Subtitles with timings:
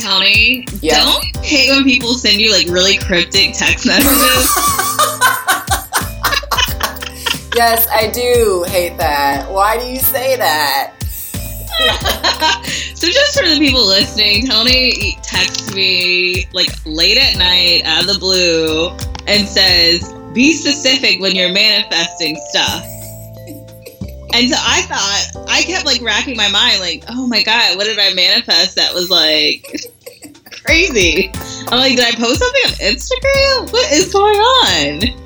[0.00, 1.04] Tony, Yeah.
[1.04, 4.50] don't hate when people send you like really cryptic text messages.
[7.56, 9.50] Yes, I do hate that.
[9.50, 10.92] Why do you say that?
[12.94, 18.12] so just for the people listening, Tony texts me like late at night out of
[18.12, 18.90] the blue
[19.26, 22.84] and says, "Be specific when you're manifesting stuff."
[24.34, 27.84] And so I thought I kept like racking my mind, like, "Oh my god, what
[27.84, 29.66] did I manifest that was like
[30.66, 31.30] crazy?"
[31.68, 33.72] I'm like, "Did I post something on Instagram?
[33.72, 35.22] What is going on?"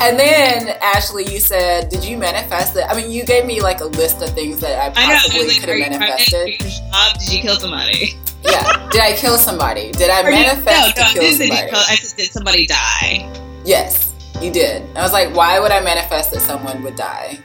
[0.00, 2.84] And then, Ashley, you said, did you manifest it?
[2.88, 5.12] I mean, you gave me like a list of things that I know.
[5.12, 6.30] I possibly like, could have manifested.
[6.32, 7.18] trying to get your job?
[7.20, 8.88] Did you kill somebody?" Yeah.
[8.90, 9.92] Did I kill somebody?
[9.92, 11.70] Did I Or you- manifest no, no, to kill didn't say you somebody?
[11.70, 13.28] kill- I said, "Did somebody die?"
[13.64, 14.82] Yes, you did.
[14.96, 17.38] I was like, why would I manifest that someone would die?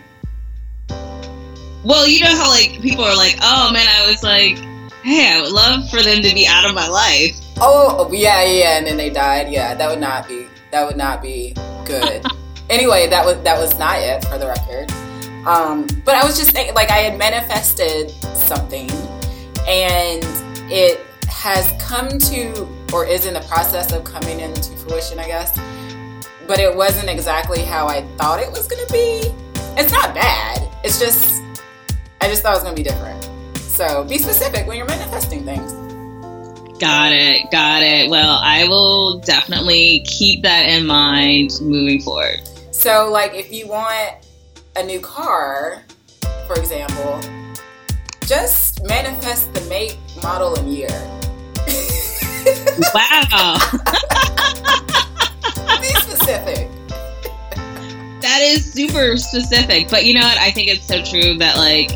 [1.84, 4.58] Well, you know how like people are like, oh man, I was like,
[5.04, 7.36] hey, I would love for them to be out of my life.
[7.60, 9.52] Oh, yeah, yeah, and then they died.
[9.52, 10.48] Yeah, that would not be.
[10.72, 11.54] That would not be
[11.86, 12.26] good.
[12.70, 14.92] anyway, that was that was not it for the record.
[15.48, 18.90] Um, but I was just thinking, like, I had manifested something,
[19.68, 20.24] and
[20.70, 25.58] it has come to, or is in the process of coming into fruition, I guess.
[26.48, 29.32] But it wasn't exactly how I thought it was gonna be.
[29.80, 30.70] It's not bad.
[30.84, 31.42] It's just,
[32.20, 33.30] I just thought it was gonna be different.
[33.78, 35.72] So be specific when you're manifesting things.
[36.80, 38.10] Got it, got it.
[38.10, 42.40] Well, I will definitely keep that in mind moving forward.
[42.72, 44.16] So, like, if you want
[44.78, 45.84] a new car,
[46.48, 47.20] for example,
[48.22, 50.90] just manifest the make, model, and year.
[52.96, 53.58] Wow,
[55.82, 56.68] Be specific.
[58.22, 59.90] that is super specific.
[59.90, 60.40] But you know what?
[60.40, 61.92] I think it's so true that like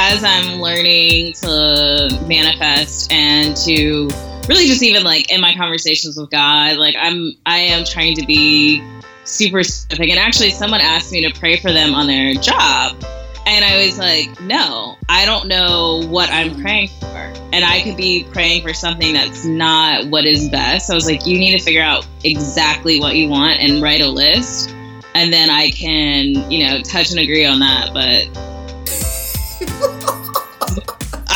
[0.00, 4.08] as I'm learning to manifest and to
[4.48, 8.24] really just even like in my conversations with God, like I'm I am trying to
[8.24, 8.80] be
[9.24, 10.10] super specific.
[10.10, 12.96] And actually someone asked me to pray for them on their job.
[13.44, 17.32] And I was like, no, I don't know what I'm praying for.
[17.52, 20.86] And I could be praying for something that's not what is best.
[20.86, 24.00] So I was like, you need to figure out exactly what you want and write
[24.00, 24.70] a list.
[25.16, 27.92] And then I can, you know, touch and agree on that.
[27.92, 28.47] But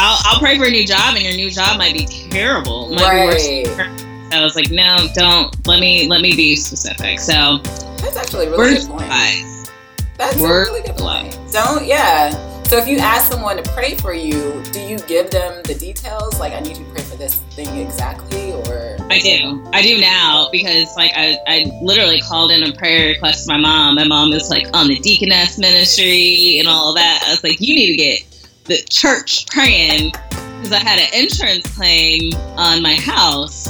[0.02, 2.88] I'll, I'll pray for a new job, and your new job might be terrible.
[2.90, 3.66] Might be Right.
[4.32, 5.54] so I was like, no, don't.
[5.66, 7.20] Let me let me be specific.
[7.20, 7.58] So
[7.98, 9.08] That's actually a really good point.
[9.08, 9.70] wise.
[10.18, 11.38] That's a really good point.
[11.52, 12.30] Don't, yeah.
[12.64, 16.40] So, if you ask someone to pray for you, do you give them the details?
[16.40, 18.96] Like, I need you to pray for this thing exactly, or?
[19.10, 19.62] I do.
[19.74, 23.58] I do now because like I, I literally called in a prayer request to my
[23.58, 23.96] mom.
[23.96, 27.22] My mom is like on the deaconess ministry and all that.
[27.26, 28.22] I was like, you need to get
[28.64, 33.68] the church praying because I had an insurance claim on my house.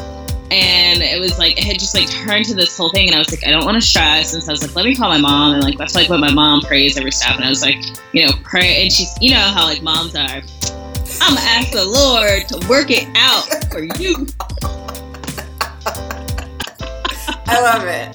[0.50, 3.18] And it was like it had just like turned to this whole thing, and I
[3.18, 5.08] was like, I don't want to stress, and so I was like, let me call
[5.08, 7.62] my mom, and like that's like what my mom prays every step, and I was
[7.62, 7.82] like,
[8.12, 10.42] you know, pray, and she's, you know how like moms are,
[11.22, 14.26] I'm gonna ask the Lord to work it out for you,
[17.46, 18.14] I love it.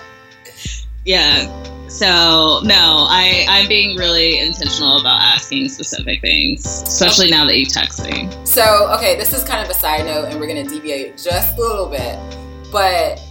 [1.06, 1.77] Yeah.
[1.90, 7.66] So no, I I'm being really intentional about asking specific things, especially now that you
[7.66, 8.30] text me.
[8.44, 11.62] So, okay, this is kind of a side note, and we're to deviate just a
[11.62, 12.20] little bit.
[12.72, 13.22] But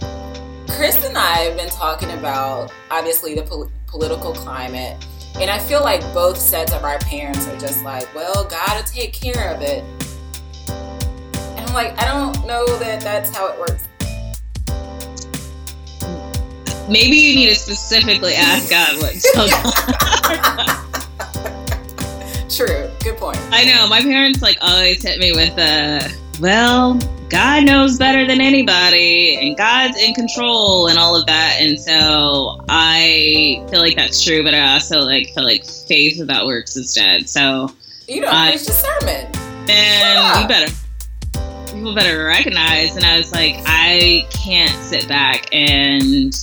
[0.69, 4.97] Chris and I have been talking about obviously the pol- political climate,
[5.39, 9.13] and I feel like both sets of our parents are just like, well, gotta take
[9.13, 9.83] care of it.
[10.69, 13.87] And I'm like, I don't know that that's how it works.
[16.89, 20.83] Maybe you need to specifically ask God what's going on.
[22.49, 23.37] True, good point.
[23.51, 26.93] I know my parents like always hit me with the well,
[27.29, 31.57] God knows better than anybody, and God's in control and all of that.
[31.59, 36.45] And so I feel like that's true, but I also like feel like faith without
[36.45, 37.27] works instead.
[37.29, 37.73] So
[38.07, 39.27] You don't I- preach the sermon.
[39.69, 40.73] And you better
[41.73, 46.33] people better recognize and I was like, I can't sit back and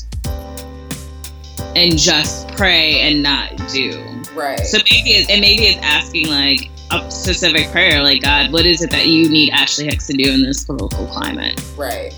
[1.76, 4.02] and just pray and not do.
[4.34, 4.58] Right.
[4.60, 8.82] So maybe it, and maybe it's asking like a specific prayer, like God, what is
[8.82, 11.60] it that you need Ashley Hicks to do in this political climate?
[11.76, 12.12] right.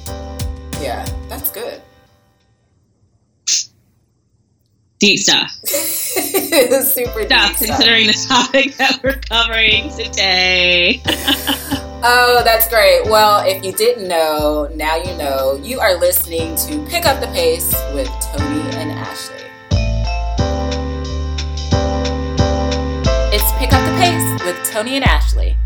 [0.81, 1.81] Yeah, that's good.
[4.99, 5.51] Deep stuff.
[5.65, 7.59] Super deep Stuff stuff.
[7.59, 11.03] considering the topic that we're covering today.
[12.09, 13.03] Oh, that's great.
[13.07, 15.59] Well, if you didn't know, now you know.
[15.61, 19.46] You are listening to Pick Up the Pace with Tony and Ashley.
[24.49, 25.57] It's Pick Up the Pace with Tony and Ashley.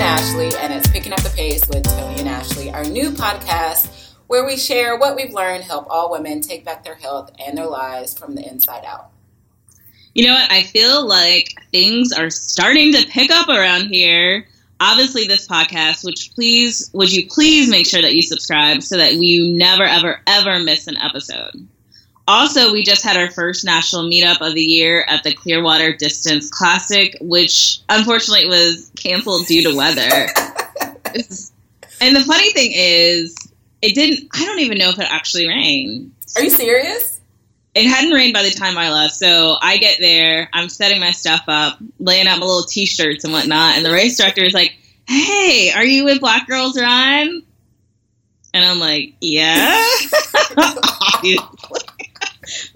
[0.00, 4.46] Ashley, and it's Picking Up the Pace with Tony and Ashley, our new podcast where
[4.46, 8.16] we share what we've learned, help all women take back their health and their lives
[8.16, 9.10] from the inside out.
[10.14, 10.50] You know what?
[10.50, 14.46] I feel like things are starting to pick up around here.
[14.78, 19.14] Obviously, this podcast, which please, would you please make sure that you subscribe so that
[19.14, 21.66] you never, ever, ever miss an episode.
[22.28, 26.50] Also, we just had our first national meetup of the year at the Clearwater Distance
[26.50, 30.00] Classic, which unfortunately was canceled due to weather.
[32.00, 33.36] and the funny thing is,
[33.80, 36.10] it didn't, I don't even know if it actually rained.
[36.36, 37.20] Are you serious?
[37.76, 39.14] It hadn't rained by the time I left.
[39.14, 43.22] So I get there, I'm setting my stuff up, laying out my little t shirts
[43.22, 43.76] and whatnot.
[43.76, 44.76] And the race director is like,
[45.06, 47.42] Hey, are you with Black Girls Run?
[48.54, 49.86] And I'm like, Yeah.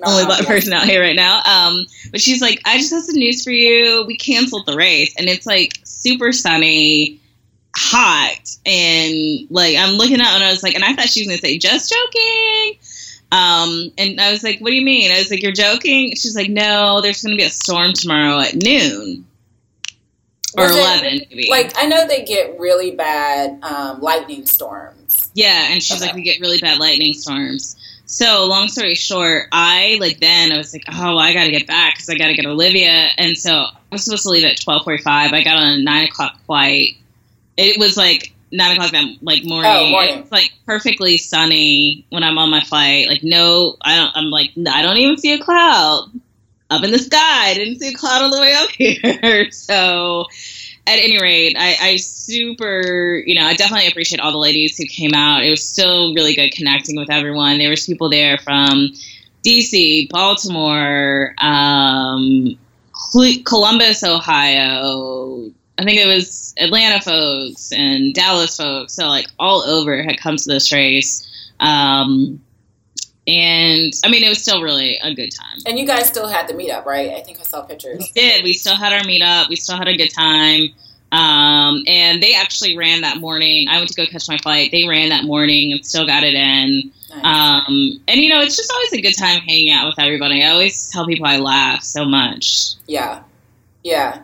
[0.04, 1.42] only black person out here right now.
[1.44, 4.04] Um, but she's like, I just have some news for you.
[4.06, 7.20] We canceled the race, and it's like super sunny,
[7.76, 11.28] hot, and like I'm looking out, and I was like, and I thought she was
[11.28, 12.78] gonna say, just joking.
[13.32, 15.12] Um, and I was like, what do you mean?
[15.12, 16.10] I was like, you're joking?
[16.16, 19.24] She's like, no, there's gonna be a storm tomorrow at noon.
[20.58, 21.46] Or Was it- maybe.
[21.48, 25.30] Like, I know they get really bad um, lightning storms.
[25.34, 26.06] Yeah, and she's Okay.
[26.06, 27.76] like, we get really bad lightning storms.
[28.12, 31.52] So, long story short, I like then I was like, oh, well, I got to
[31.52, 34.44] get back because I got to get Olivia, and so I was supposed to leave
[34.44, 35.32] at twelve forty-five.
[35.32, 36.96] I got on a nine o'clock flight.
[37.56, 39.70] It was like nine o'clock that like morning.
[39.72, 40.18] Oh, morning.
[40.18, 43.06] It's like perfectly sunny when I'm on my flight.
[43.06, 44.16] Like no, I don't.
[44.16, 46.10] I'm like I don't even see a cloud
[46.68, 47.50] up in the sky.
[47.50, 48.70] I didn't see a cloud all the way up
[49.22, 49.50] here.
[49.52, 50.26] so
[50.86, 54.84] at any rate, I, I super, you know, I definitely appreciate all the ladies who
[54.86, 55.44] came out.
[55.44, 57.58] It was still really good connecting with everyone.
[57.58, 58.92] There was people there from
[59.44, 62.58] DC, Baltimore, um,
[63.44, 65.50] Columbus, Ohio.
[65.78, 68.94] I think it was Atlanta folks and Dallas folks.
[68.94, 71.26] So like all over had come to this race.
[71.60, 72.40] Um,
[73.26, 75.58] and I mean, it was still really a good time.
[75.66, 77.10] And you guys still had the meetup, right?
[77.12, 77.98] I think I saw pictures.
[77.98, 78.44] We did.
[78.44, 79.48] We still had our meetup.
[79.48, 80.70] We still had a good time.
[81.12, 83.68] Um, and they actually ran that morning.
[83.68, 84.70] I went to go catch my flight.
[84.70, 86.92] They ran that morning and still got it in.
[87.10, 87.24] Nice.
[87.24, 90.44] Um, and you know, it's just always a good time hanging out with everybody.
[90.44, 92.74] I always tell people I laugh so much.
[92.86, 93.22] Yeah.
[93.82, 94.22] Yeah.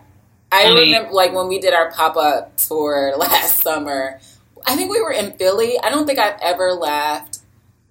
[0.53, 4.21] I, I mean- remember like when we did our pop up tour last summer,
[4.65, 5.79] I think we were in Philly.
[5.83, 7.36] I don't think I've ever laughed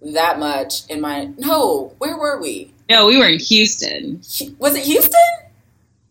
[0.01, 2.71] that much in my no, where were we?
[2.89, 4.21] No, we were in Houston
[4.59, 5.11] Was it Houston?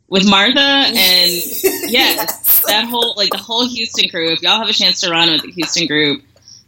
[0.09, 0.97] with Martha and
[1.91, 4.31] yes, that whole like the whole Houston crew.
[4.33, 6.23] If y'all have a chance to run with the Houston group,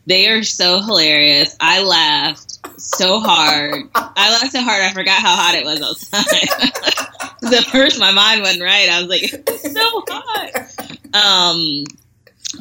[0.06, 1.56] they are so hilarious.
[1.60, 3.84] I laughed so hard.
[3.94, 7.52] I laughed so hard I forgot how hot it was outside.
[7.54, 8.88] At first, my mind wasn't right.
[8.88, 10.52] I was like, it's so hot.
[11.14, 11.84] Um,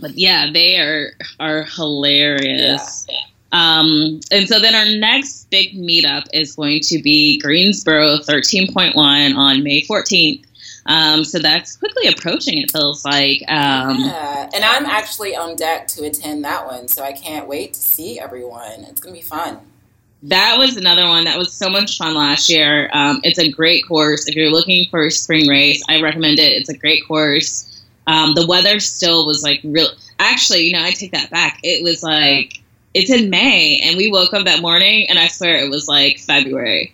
[0.02, 3.08] but yeah, they are are hilarious.
[3.56, 8.96] Um, and so then our next big meetup is going to be Greensboro 13.1
[9.36, 10.44] on May 14th.
[10.88, 12.58] Um, so that's quickly approaching.
[12.58, 13.42] It feels like.
[13.48, 14.50] Um, yeah.
[14.54, 18.20] And I'm actually on deck to attend that one, so I can't wait to see
[18.20, 18.84] everyone.
[18.90, 19.60] It's gonna be fun.
[20.24, 22.90] That was another one that was so much fun last year.
[22.94, 24.28] Um, it's a great course.
[24.28, 26.52] If you're looking for a spring race, I recommend it.
[26.52, 27.84] It's a great course.
[28.06, 29.88] Um, the weather still was like real.
[30.20, 31.60] Actually, you know, I take that back.
[31.64, 32.62] It was like
[32.96, 36.18] it's in May, and we woke up that morning, and I swear it was like
[36.20, 36.94] February.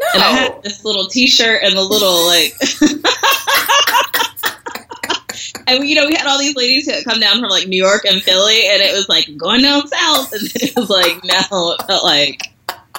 [0.00, 0.06] No.
[0.14, 2.52] And I had this little T-shirt and the little like.
[5.66, 7.82] And you know, we had all these ladies who had come down from like New
[7.82, 11.24] York and Philly, and it was like going down south, and then it was like
[11.24, 12.42] no, it felt like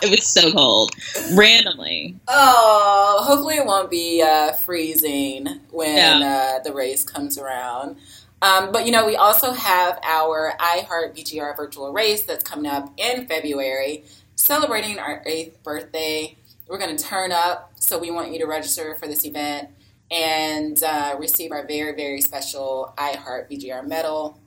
[0.01, 0.91] it was so cold
[1.35, 2.15] randomly.
[2.27, 6.55] Oh, hopefully it won't be uh, freezing when Yeah.
[6.59, 7.97] uh, the race comes around.
[8.45, 12.93] Um, but you know, we also have our iHeart BGR virtual race that's coming up
[12.95, 14.03] in February,
[14.35, 16.37] celebrating our eighth birthday.
[16.67, 19.69] We're going to turn up, so we want you to register for this event
[20.11, 24.39] and uh, receive our very, very special iHeart BGR medal.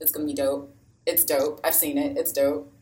[0.00, 0.74] It's going to be dope.
[1.04, 1.60] It's dope.
[1.64, 2.16] I've seen it.
[2.16, 2.72] It's dope.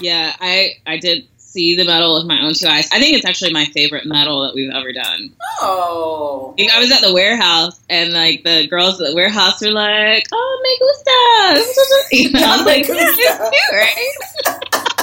[0.00, 2.88] Yeah, I I did see the medal with my own two eyes.
[2.92, 5.32] I think it's actually my favorite medal that we've ever done.
[5.60, 6.54] Oh.
[6.58, 10.60] I was at the warehouse, and like the girls at the warehouse were like, "Oh,
[10.62, 14.98] me gusta," you know, I was like, Me "Yeah, gusta." it's cute, right?"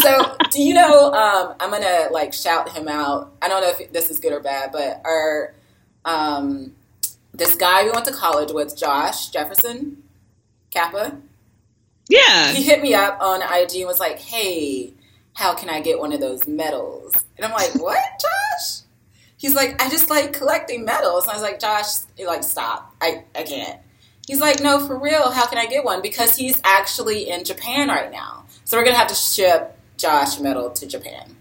[0.00, 3.92] so do you know um, i'm gonna like shout him out i don't know if
[3.92, 5.52] this is good or bad but our
[6.06, 6.72] um,
[7.34, 10.02] this guy we went to college with josh jefferson
[10.70, 11.18] kappa
[12.08, 14.92] Yeah, he hit me up on ig and was like hey
[15.34, 18.82] how can i get one of those medals and i'm like what josh
[19.40, 21.24] He's like, I just like collecting medals.
[21.24, 21.86] And I was like, Josh,
[22.18, 22.94] like, stop.
[23.00, 23.80] I, I can't.
[24.26, 25.30] He's like, no, for real.
[25.30, 26.02] How can I get one?
[26.02, 28.44] Because he's actually in Japan right now.
[28.64, 31.34] So we're going to have to ship Josh medal to Japan.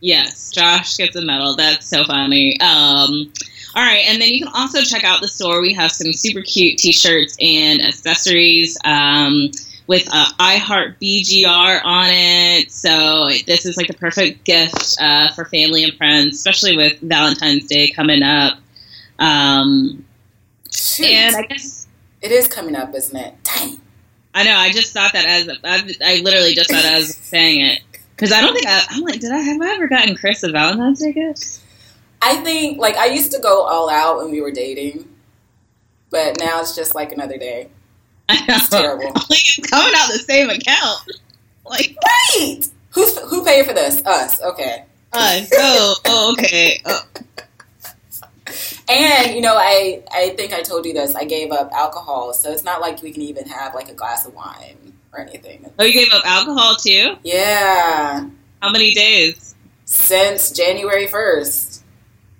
[0.00, 1.54] Yes, Josh gets a medal.
[1.54, 2.60] That's so funny.
[2.60, 3.32] Um,
[3.76, 5.60] all right, and then you can also check out the store.
[5.60, 9.52] We have some super cute T-shirts and accessories um,
[9.86, 12.70] with uh, I Heart BGR on it.
[12.72, 17.66] So this is like the perfect gift uh, for family and friends, especially with Valentine's
[17.66, 18.58] Day coming up.
[19.18, 20.04] Um,
[20.70, 21.06] Shoot.
[21.06, 21.86] and I guess
[22.20, 23.34] It is coming up, isn't it?
[23.44, 23.80] Dang.
[24.34, 24.54] I know.
[24.54, 27.80] I just thought that as I, I literally just thought I was saying it
[28.14, 30.50] because I don't think I, I'm like, did I have I ever gotten Chris a
[30.50, 31.60] Valentine's Day gift?
[32.22, 35.08] I think, like, I used to go all out when we were dating,
[36.10, 37.68] but now it's just like another day.
[38.28, 38.58] I know.
[38.78, 39.12] Terrible.
[39.30, 41.00] It's coming out the same account.
[41.64, 41.96] Like
[42.36, 42.60] Right!
[42.90, 44.04] Who's, who paid for this?
[44.06, 44.40] Us.
[44.42, 44.84] Okay.
[45.12, 45.50] us.
[45.54, 46.80] Oh, oh, okay.
[46.84, 47.00] Oh,
[48.88, 51.14] And you know, I I think I told you this.
[51.14, 54.26] I gave up alcohol, so it's not like we can even have like a glass
[54.26, 55.68] of wine or anything.
[55.78, 57.16] oh, you gave up alcohol too?
[57.24, 58.28] Yeah,
[58.62, 59.54] How many days?
[59.84, 61.82] since January first,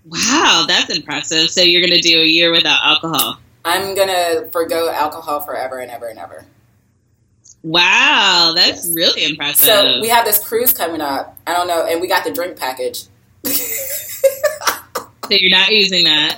[0.09, 1.51] Wow, that's impressive.
[1.51, 3.39] So you're gonna do a year without alcohol.
[3.67, 6.45] I'm gonna forgo alcohol forever and ever and ever.
[7.63, 8.95] Wow, that's Yes.
[8.95, 9.69] really impressive.
[9.69, 11.37] So we have this cruise coming up.
[11.47, 13.05] I don't know, and we got the drink package,
[13.45, 13.51] so
[15.29, 16.37] So you're not using that.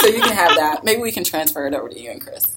[0.00, 0.82] So you can have that.
[0.82, 2.56] Maybe we can transfer it over to you and Chris.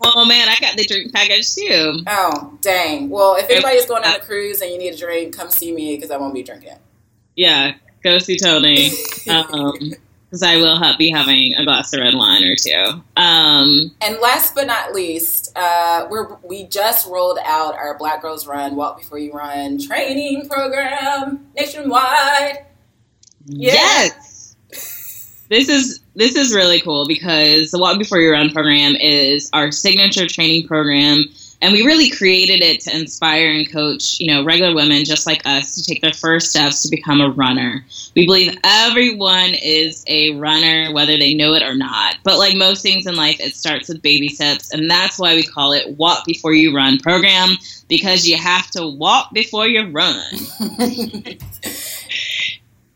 [0.00, 2.04] oh man, I got the drink package too.
[2.06, 3.10] Oh dang!
[3.10, 5.96] Well, if anybody's going on a cruise and you need a drink, come see me
[5.96, 6.76] because I won't be drinking.
[7.34, 8.90] Yeah, go see Tony.
[9.28, 9.94] Um,
[10.32, 13.02] because I will ha- be having a glass of red wine or two.
[13.18, 18.46] Um, And last but not least, uh, we're, we just rolled out our Black Girls
[18.46, 22.64] Run Walk Before You Run training program nationwide.
[23.44, 23.74] Yeah.
[23.74, 24.56] Yes.
[25.50, 29.70] This is this is really cool because the Walk Before You Run program is our
[29.70, 31.26] signature training program,
[31.62, 35.40] and we really created it to inspire and coach, you know, regular women just like
[35.46, 37.84] us to take their first steps to become a runner.
[38.16, 42.16] We believe everyone is a runner, whether they know it or not.
[42.24, 45.44] But like most things in life, it starts with baby steps, and that's why we
[45.44, 47.56] call it Walk Before You Run program
[47.88, 50.24] because you have to walk before you run.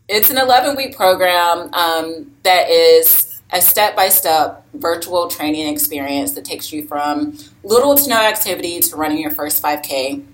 [0.09, 6.33] It's an 11 week program um, that is a step by step virtual training experience
[6.33, 10.25] that takes you from little to no activity to running your first 5K,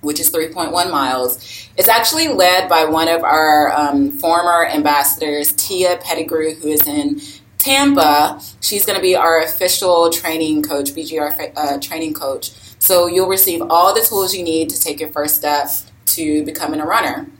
[0.00, 1.68] which is 3.1 miles.
[1.76, 7.20] It's actually led by one of our um, former ambassadors, Tia Pettigrew, who is in
[7.58, 8.40] Tampa.
[8.60, 12.52] She's going to be our official training coach, BGR uh, training coach.
[12.78, 15.68] So you'll receive all the tools you need to take your first step
[16.06, 17.30] to becoming a runner.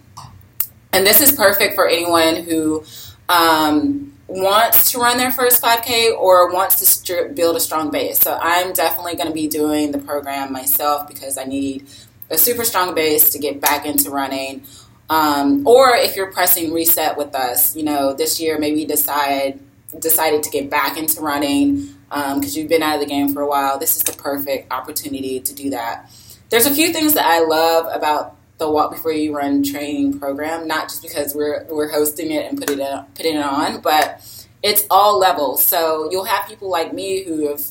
[0.92, 2.84] And this is perfect for anyone who
[3.28, 8.18] um, wants to run their first 5K or wants to st- build a strong base.
[8.18, 11.86] So I'm definitely going to be doing the program myself because I need
[12.30, 14.64] a super strong base to get back into running.
[15.10, 19.60] Um, or if you're pressing reset with us, you know, this year maybe decide
[19.98, 23.42] decided to get back into running because um, you've been out of the game for
[23.42, 23.78] a while.
[23.78, 26.10] This is the perfect opportunity to do that.
[26.48, 30.66] There's a few things that I love about the Walk Before You Run training program,
[30.66, 34.20] not just because we're we're hosting it and putting it putting it on, but
[34.62, 35.64] it's all levels.
[35.64, 37.62] So you'll have people like me who have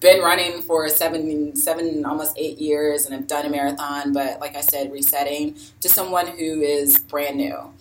[0.00, 4.56] been running for seven seven almost eight years and have done a marathon, but like
[4.56, 7.72] I said, resetting to someone who is brand new.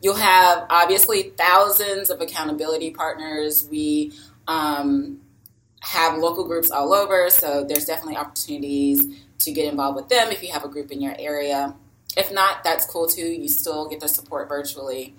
[0.00, 3.66] You'll have obviously thousands of accountability partners.
[3.70, 4.12] We
[4.46, 5.20] um,
[5.80, 10.42] have local groups all over, so there's definitely opportunities to get involved with them if
[10.42, 11.74] you have a group in your area.
[12.16, 13.26] If not, that's cool too.
[13.26, 15.14] You still get the support virtually.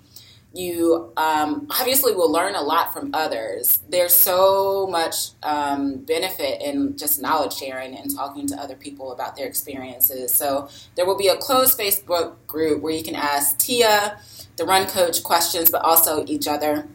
[0.54, 3.80] You um, obviously will learn a lot from others.
[3.90, 9.36] There's so much um, benefit in just knowledge sharing and talking to other people about
[9.36, 10.32] their experiences.
[10.32, 14.18] So there will be a closed Facebook group where you can ask Tia,
[14.56, 16.88] the run coach, questions, but also each other.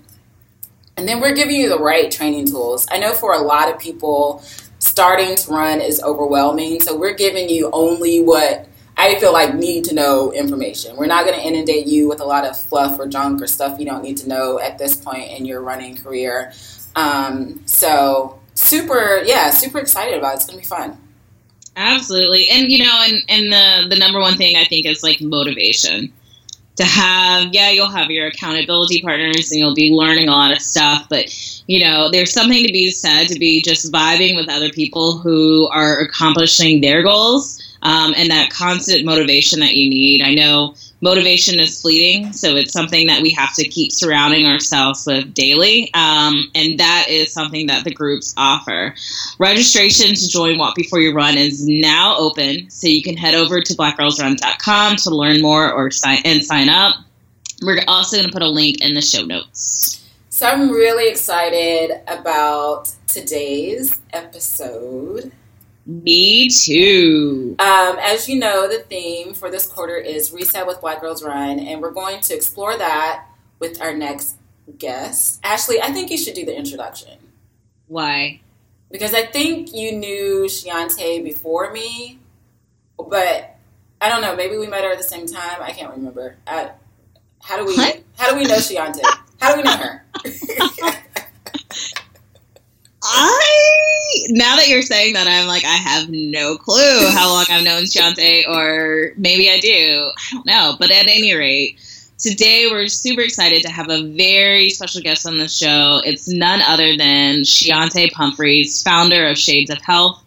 [0.98, 2.88] And then we're giving you the right training tools.
[2.90, 4.44] I know for a lot of people,
[4.92, 6.82] starting to run is overwhelming.
[6.82, 8.68] So we're giving you only what
[8.98, 10.98] I feel like need to know information.
[10.98, 13.80] We're not going to inundate you with a lot of fluff or junk or stuff
[13.80, 16.52] you don't need to know at this point in your running career.
[16.94, 20.36] Um, so super, yeah, super excited about it.
[20.36, 20.98] It's going to be fun.
[21.78, 22.50] Absolutely.
[22.50, 26.12] And you know, and, and the the number one thing I think is like motivation.
[26.78, 30.62] To have, yeah, you'll have your accountability partners and you'll be learning a lot of
[30.62, 31.30] stuff, but
[31.72, 35.70] you know, there's something to be said to be just vibing with other people who
[35.70, 40.22] are accomplishing their goals um, and that constant motivation that you need.
[40.22, 45.06] I know motivation is fleeting, so it's something that we have to keep surrounding ourselves
[45.08, 45.90] with daily.
[45.94, 48.94] Um, and that is something that the groups offer.
[49.40, 53.62] Registration to join Walk Before You Run is now open, so you can head over
[53.62, 56.98] to blackgirlsrun.com to learn more or sign and sign up.
[57.62, 60.00] We're also going to put a link in the show notes.
[60.42, 65.32] So I'm really excited about today's episode.
[65.86, 67.56] Me too.
[67.60, 71.60] Um, as you know, the theme for this quarter is Reset with Black Girls Run,
[71.60, 73.28] and we're going to explore that
[73.60, 74.38] with our next
[74.80, 75.40] guest.
[75.44, 77.20] Ashley, I think you should do the introduction.
[77.88, 78.42] Why?
[78.90, 82.18] Because I think you knew Shiante before me,
[82.98, 83.58] but
[84.02, 84.36] I don't know.
[84.36, 85.62] Maybe we met her at the same time.
[85.62, 86.38] I can't remember.
[86.48, 86.72] I,
[87.44, 87.76] how do we?
[87.76, 88.02] What?
[88.18, 89.04] How do we know Shiante?
[89.42, 90.06] How do we know her?
[93.04, 97.64] I now that you're saying that, I'm like I have no clue how long I've
[97.64, 100.12] known Shante, or maybe I do.
[100.16, 100.76] I don't know.
[100.78, 101.80] But at any rate,
[102.20, 106.02] today we're super excited to have a very special guest on the show.
[106.06, 110.24] It's none other than Shiante Pumphrey, founder of Shades of Health.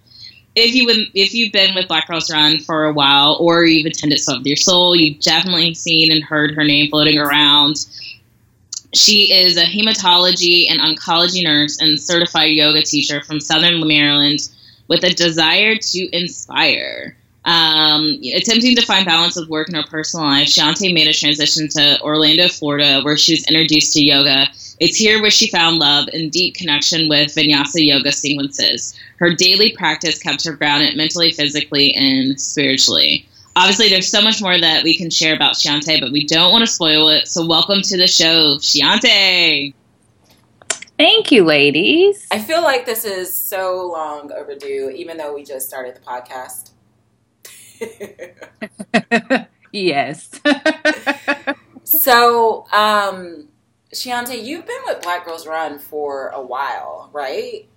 [0.57, 4.21] If you if you've been with Black Girls Run for a while, or you've attended
[4.21, 7.87] Sweat of Your Soul, you've definitely seen and heard her name floating around.
[8.95, 14.49] She is a hematology and oncology nurse and certified yoga teacher from Southern Maryland
[14.87, 17.17] with a desire to inspire.
[17.45, 21.69] Um, attempting to find balance with work and her personal life, Shante made a transition
[21.71, 24.47] to Orlando, Florida, where she was introduced to yoga.
[24.81, 28.99] It's here where she found love and deep connection with vinyasa yoga sequences.
[29.17, 34.59] Her daily practice kept her grounded mentally, physically, and spiritually obviously there's so much more
[34.59, 37.29] that we can share about Shiante, but we don't want to spoil it.
[37.29, 39.75] So welcome to the show, Shiante.
[40.97, 42.27] Thank you, ladies.
[42.31, 46.71] I feel like this is so long overdue, even though we just started the podcast.
[49.73, 50.31] yes.
[51.85, 53.49] so, um,
[53.93, 57.69] Shiante, you've been with Black Girls Run for a while, right?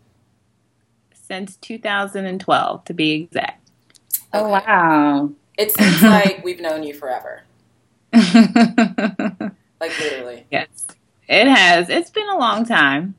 [1.14, 3.70] Since 2012, to be exact.
[4.34, 4.44] Okay.
[4.46, 5.32] Oh, wow.
[5.58, 7.44] It seems like we've known you forever.
[8.14, 10.46] like literally.
[10.52, 10.88] Yes.
[11.28, 11.90] It has.
[11.90, 13.16] It's been a long time.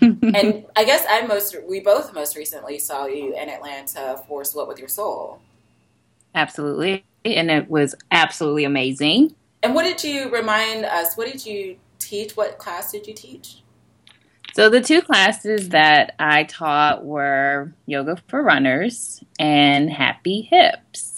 [0.00, 4.68] and I guess I most we both most recently saw you in Atlanta for Sweat
[4.68, 5.40] with Your Soul.
[6.34, 7.04] Absolutely.
[7.24, 9.34] And it was absolutely amazing.
[9.62, 11.16] And what did you remind us?
[11.16, 12.36] What did you teach?
[12.36, 13.62] What class did you teach?
[14.54, 21.13] So the two classes that I taught were yoga for runners and happy hips.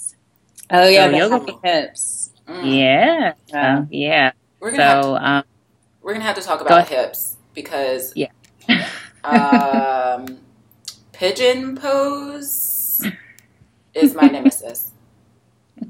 [0.71, 2.31] Oh yeah, so yoga hips.
[2.49, 2.79] Mm.
[2.79, 3.79] Yeah, yeah.
[3.79, 4.33] Uh, yeah.
[4.61, 5.45] We're gonna so, have to, um,
[6.03, 8.31] we're gonna have to talk about hips because yeah,
[9.25, 10.39] um,
[11.13, 13.05] pigeon pose
[13.95, 14.93] is my nemesis.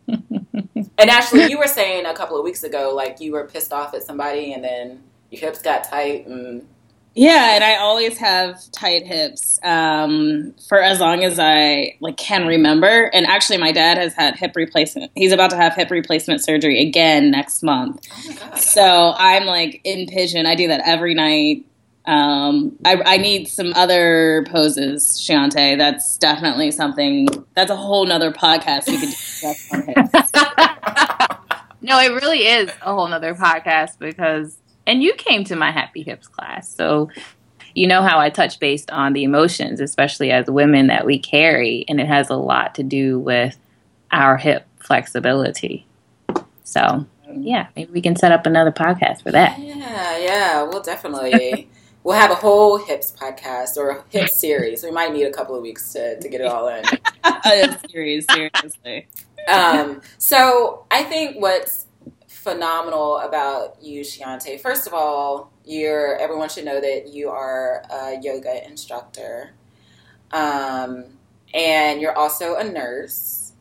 [0.09, 3.95] and actually, you were saying a couple of weeks ago, like you were pissed off
[3.95, 6.67] at somebody, and then your hips got tight, and
[7.17, 12.47] yeah, and I always have tight hips um, for as long as I like can
[12.47, 13.11] remember.
[13.15, 15.13] And actually, my dad has had hip replacement.
[15.15, 18.07] He's about to have hip replacement surgery again next month.
[18.13, 20.45] Oh so I'm like in pigeon.
[20.45, 21.65] I do that every night.
[22.05, 25.77] Um, I, I, need some other poses, Shante.
[25.77, 27.29] That's definitely something.
[27.55, 30.13] That's a whole nother podcast we could discuss on hips.
[31.81, 36.03] no, it really is a whole nother podcast because and you came to my Happy
[36.03, 36.69] Hips class.
[36.69, 37.11] So
[37.75, 41.85] you know how I touch based on the emotions, especially as women that we carry,
[41.89, 43.57] and it has a lot to do with
[44.11, 45.87] our hip flexibility.
[46.65, 49.59] So, yeah, maybe we can set up another podcast for that.
[49.59, 51.69] Yeah, yeah, we'll definitely.
[52.07, 54.85] we'll have a whole hips podcast or a hip series.
[54.85, 56.85] We might need a couple of weeks to, to get it all in.
[57.25, 59.09] a series, seriously.
[59.49, 61.86] Um, so I think what's
[62.47, 64.61] phenomenal about you, Shiante.
[64.61, 69.51] First of all, you're everyone should know that you are a yoga instructor,
[70.33, 71.05] um,
[71.53, 73.53] and you're also a nurse.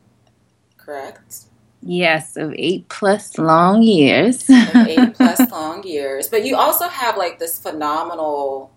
[0.76, 1.46] Correct.
[1.82, 4.48] Yes, of eight plus long years.
[4.50, 8.70] eight plus long years, but you also have like this phenomenal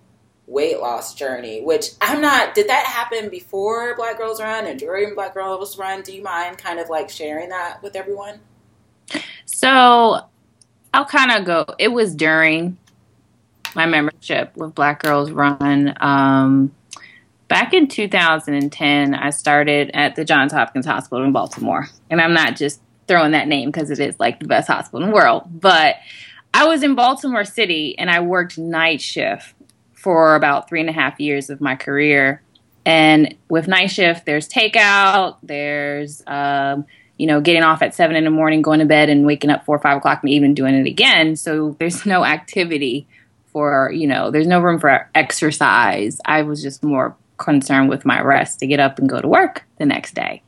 [0.47, 2.55] weight loss journey, which I'm not.
[2.55, 6.01] Did that happen before Black Girls Run and during Black Girls Run?
[6.01, 8.39] Do you mind kind of like sharing that with everyone?
[9.51, 10.21] So
[10.93, 11.65] I'll kind of go.
[11.77, 12.77] It was during
[13.75, 15.95] my membership with Black Girls Run.
[15.99, 16.73] Um,
[17.47, 21.87] back in 2010, I started at the Johns Hopkins Hospital in Baltimore.
[22.09, 25.09] And I'm not just throwing that name because it is like the best hospital in
[25.09, 25.95] the world, but
[26.53, 29.55] I was in Baltimore City and I worked night shift
[29.93, 32.41] for about three and a half years of my career.
[32.85, 36.85] And with night shift, there's takeout, there's um,
[37.19, 39.65] you know, getting off at seven in the morning, going to bed, and waking up
[39.65, 41.35] four or five o'clock and even doing it again.
[41.35, 43.05] So there's no activity
[43.51, 46.21] for, you know, there's no room for exercise.
[46.23, 49.65] I was just more concerned with my rest to get up and go to work
[49.77, 50.41] the next day.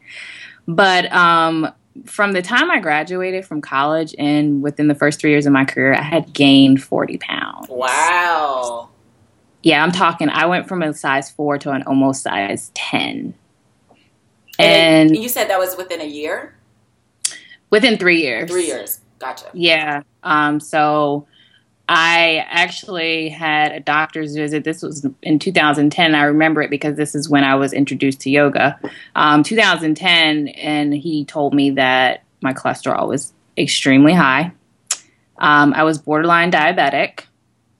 [0.65, 1.73] But um,
[2.05, 5.65] from the time I graduated from college and within the first three years of my
[5.65, 7.67] career, I had gained 40 pounds.
[7.69, 8.87] Wow.
[9.61, 13.33] Yeah, I'm talking, I went from a size four to an almost size 10.
[14.57, 16.55] And, and you said that was within a year?
[17.71, 18.49] Within three years.
[18.51, 18.99] Three years.
[19.17, 19.49] Gotcha.
[19.53, 20.03] Yeah.
[20.23, 21.27] Um, so
[21.87, 24.63] I actually had a doctor's visit.
[24.63, 26.15] This was in 2010.
[26.15, 28.79] I remember it because this is when I was introduced to yoga.
[29.15, 34.51] Um, 2010, and he told me that my cholesterol was extremely high.
[35.37, 37.25] Um, I was borderline diabetic,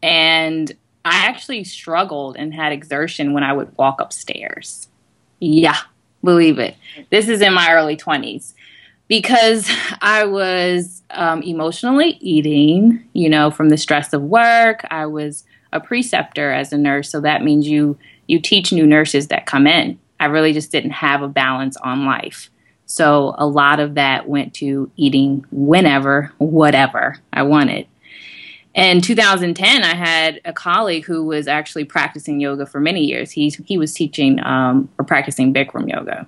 [0.04, 0.72] and
[1.06, 4.88] I actually struggled and had exertion when I would walk upstairs.
[5.40, 5.78] Yeah,
[6.24, 6.76] believe it.
[7.10, 8.54] This is in my early 20s
[9.12, 9.70] because
[10.02, 14.86] I was um, emotionally eating, you know, from the stress of work.
[14.90, 15.44] I was
[15.74, 17.98] a preceptor as a nurse, so that means you
[18.28, 20.00] you teach new nurses that come in.
[20.22, 22.50] I really just didn't have a balance on life.
[22.86, 27.88] So a lot of that went to eating whenever, whatever I wanted.
[28.76, 33.32] In 2010, I had a colleague who was actually practicing yoga for many years.
[33.32, 36.26] He he was teaching um, or practicing Bikram yoga,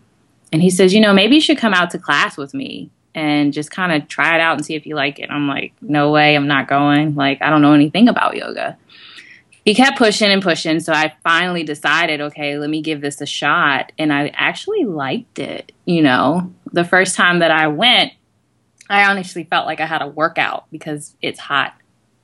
[0.54, 3.52] and he says, you know, maybe you should come out to class with me and
[3.52, 5.32] just kind of try it out and see if you like it.
[5.32, 7.16] I'm like, no way, I'm not going.
[7.16, 8.78] Like, I don't know anything about yoga.
[9.66, 10.80] He kept pushing and pushing.
[10.80, 13.92] So I finally decided, okay, let me give this a shot.
[13.98, 15.72] And I actually liked it.
[15.86, 18.14] You know, the first time that I went,
[18.90, 21.74] I honestly felt like I had a workout because it's hot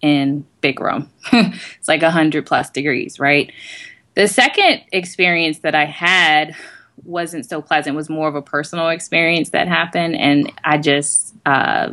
[0.02, 1.08] in Bikram.
[1.34, 3.52] it's like 100 plus degrees, right?
[4.14, 6.56] The second experience that I had
[7.06, 7.96] wasn't so pleasant.
[7.96, 11.90] It was more of a personal experience that happened, and I just uh,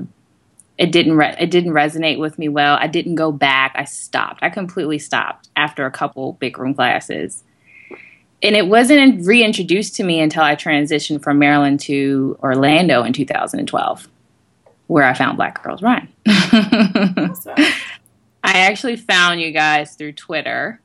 [0.79, 2.77] it didn't re- it didn't resonate with me well.
[2.81, 3.73] I didn't go back.
[3.75, 4.41] I stopped.
[4.43, 7.43] I completely stopped after a couple Bikram classes,
[8.43, 14.09] and it wasn't reintroduced to me until I transitioned from Maryland to Orlando in 2012,
[14.87, 16.09] where I found Black Girls Run.
[18.47, 20.81] I actually found you guys through Twitter.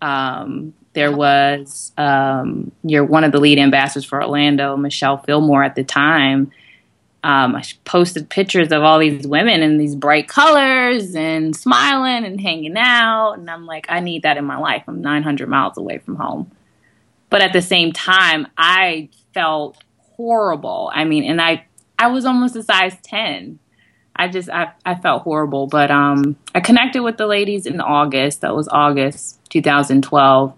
[0.00, 5.74] Um, there was um, you're one of the lead ambassadors for Orlando, Michelle Fillmore at
[5.74, 6.50] the time.
[7.22, 12.40] Um, I posted pictures of all these women in these bright colors and smiling and
[12.40, 14.84] hanging out, and I'm like, I need that in my life.
[14.88, 16.50] I'm 900 miles away from home,
[17.28, 20.90] but at the same time, I felt horrible.
[20.94, 21.66] I mean, and I
[21.98, 23.58] I was almost a size 10.
[24.18, 28.40] I just I, I felt horrible, but um, I connected with the ladies in August.
[28.40, 30.54] That was August 2012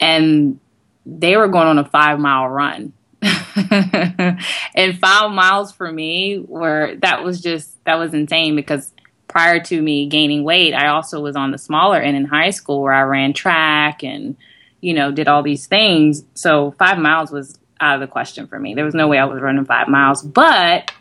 [0.00, 0.58] and
[1.04, 2.92] they were going on a five mile run.
[3.22, 8.92] and five miles for me were that was just that was insane because
[9.28, 12.82] prior to me gaining weight, I also was on the smaller end in high school
[12.82, 14.36] where I ran track and
[14.80, 16.24] you know did all these things.
[16.34, 18.74] So five miles was out of the question for me.
[18.74, 20.92] There was no way I was running five miles, but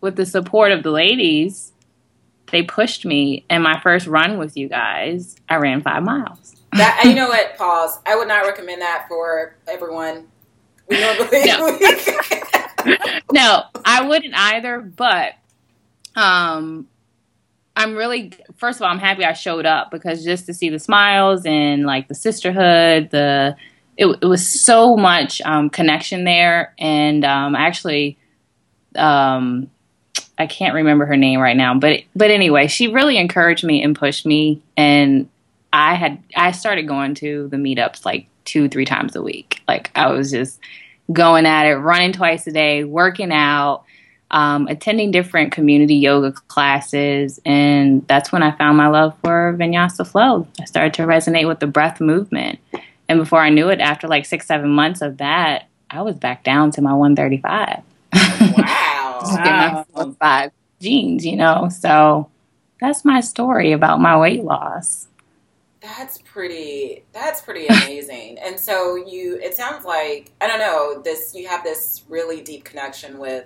[0.00, 1.72] with the support of the ladies,
[2.50, 3.44] they pushed me.
[3.48, 6.54] And my first run with you guys, I ran five miles.
[6.74, 7.56] That you know what?
[7.56, 8.00] Pause.
[8.04, 10.26] I would not recommend that for everyone.
[10.88, 11.78] We normally no.
[13.32, 14.80] no, I wouldn't either.
[14.80, 15.34] But
[16.16, 16.88] um,
[17.76, 20.80] I'm really first of all, I'm happy I showed up because just to see the
[20.80, 23.56] smiles and like the sisterhood, the
[23.96, 28.18] it, it was so much um, connection there, and um, actually,
[28.96, 29.70] um,
[30.36, 33.94] I can't remember her name right now, but but anyway, she really encouraged me and
[33.94, 35.28] pushed me, and
[35.74, 39.60] I had I started going to the meetups like two, three times a week.
[39.66, 40.60] Like I was just
[41.12, 43.82] going at it, running twice a day, working out,
[44.30, 50.06] um, attending different community yoga classes, and that's when I found my love for Vinyasa
[50.06, 50.46] Flow.
[50.60, 52.60] I started to resonate with the breath movement,
[53.08, 56.44] and before I knew it, after like six, seven months of that, I was back
[56.44, 57.82] down to my 135.
[58.56, 59.18] Wow!
[59.20, 59.86] Just wow.
[59.92, 61.68] my five jeans, you know.
[61.68, 62.30] So
[62.80, 65.08] that's my story about my weight loss.
[65.84, 67.04] That's pretty.
[67.12, 68.38] That's pretty amazing.
[68.42, 71.02] and so you, it sounds like I don't know.
[71.02, 73.44] This you have this really deep connection with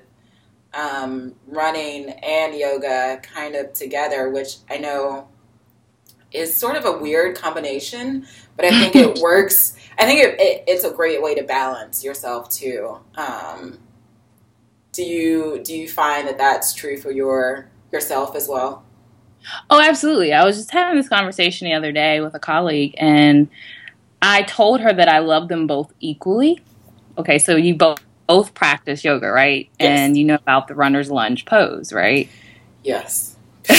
[0.73, 5.29] um, running and yoga kind of together, which I know
[6.31, 8.25] is sort of a weird combination,
[8.55, 9.77] but I think it works.
[9.99, 12.99] I think it, it, it's a great way to balance yourself too.
[13.17, 13.81] Um,
[14.93, 18.85] do you do you find that that's true for your yourself as well?
[19.71, 20.33] Oh, absolutely.
[20.33, 23.49] I was just having this conversation the other day with a colleague, and
[24.21, 26.61] I told her that I love them both equally.
[27.17, 29.69] Okay, so you both both practice yoga, right?
[29.81, 29.99] Yes.
[29.99, 32.29] And you know about the runner's lunge pose, right?
[32.85, 33.37] Yes.
[33.69, 33.79] Those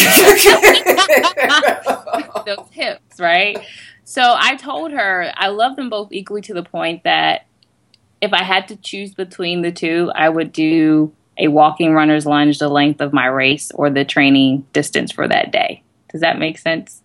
[2.72, 3.58] hips, right?
[4.06, 7.46] So I told her I love them both equally to the point that
[8.22, 12.60] if I had to choose between the two, I would do a walking runner's lunge
[12.60, 15.82] the length of my race or the training distance for that day.
[16.12, 17.02] Does that make sense?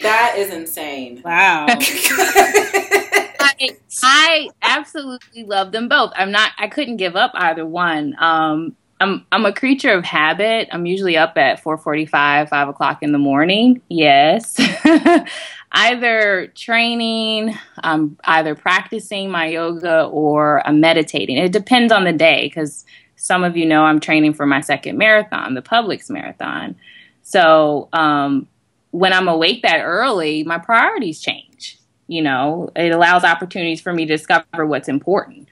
[0.00, 1.22] that is insane.
[1.24, 1.66] Wow.
[1.68, 3.34] I,
[4.02, 6.12] I absolutely love them both.
[6.14, 6.52] I'm not.
[6.58, 8.14] I couldn't give up either one.
[8.18, 10.68] Um, I'm I'm a creature of habit.
[10.72, 13.80] I'm usually up at 4:45, 5 o'clock in the morning.
[13.88, 14.56] Yes,
[15.72, 21.38] either training, um, either practicing my yoga, or I'm meditating.
[21.38, 22.84] It depends on the day because
[23.18, 26.76] some of you know I'm training for my second marathon, the Publix marathon.
[27.22, 28.48] So um,
[28.90, 31.78] when I'm awake that early, my priorities change.
[32.06, 35.48] You know, it allows opportunities for me to discover what's important.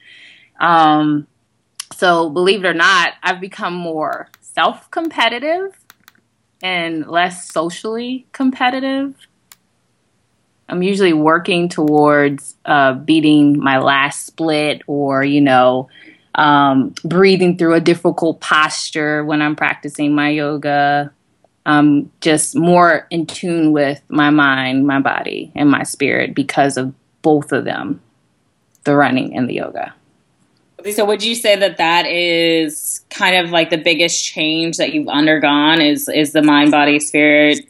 [0.59, 1.27] Um,
[1.93, 5.77] so, believe it or not, I've become more self competitive
[6.63, 9.15] and less socially competitive.
[10.67, 15.89] I'm usually working towards uh, beating my last split or, you know,
[16.37, 21.11] um, breathing through a difficult posture when I'm practicing my yoga
[21.67, 26.93] I'm just more in tune with my mind, my body, and my spirit because of
[27.21, 28.01] both of them
[28.85, 29.93] the running and the yoga.
[30.93, 35.09] So would you say that that is kind of like the biggest change that you've
[35.09, 37.69] undergone is is the mind body spirit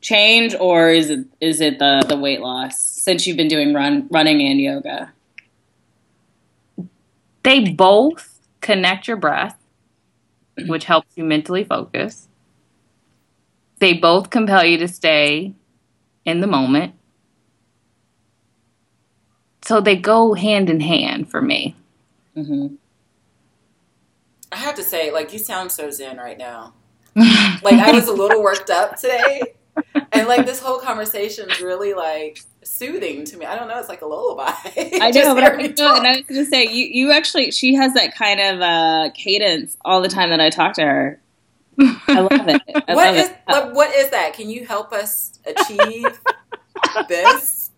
[0.00, 4.08] change or is it is it the the weight loss since you've been doing run
[4.10, 5.12] running and yoga?
[7.46, 9.56] They both connect your breath,
[10.66, 12.26] which helps you mentally focus.
[13.78, 15.54] They both compel you to stay
[16.24, 16.94] in the moment.
[19.64, 21.76] So they go hand in hand for me.
[22.36, 22.74] Mm-hmm.
[24.50, 26.74] I have to say, like, you sound so zen right now.
[27.62, 29.40] Like, I was a little worked up today.
[30.12, 33.44] And, like, this whole conversation is really, like, soothing to me.
[33.46, 33.78] I don't know.
[33.78, 34.50] It's like a lullaby.
[35.00, 37.50] I Just know, but I, know, and I was going to say you you actually
[37.50, 41.20] she has that kind of uh, cadence all the time that I talk to her.
[41.78, 42.62] I love it.
[42.88, 43.36] I What love is it.
[43.48, 44.32] like, what is that?
[44.34, 46.20] Can you help us achieve
[47.08, 47.70] this?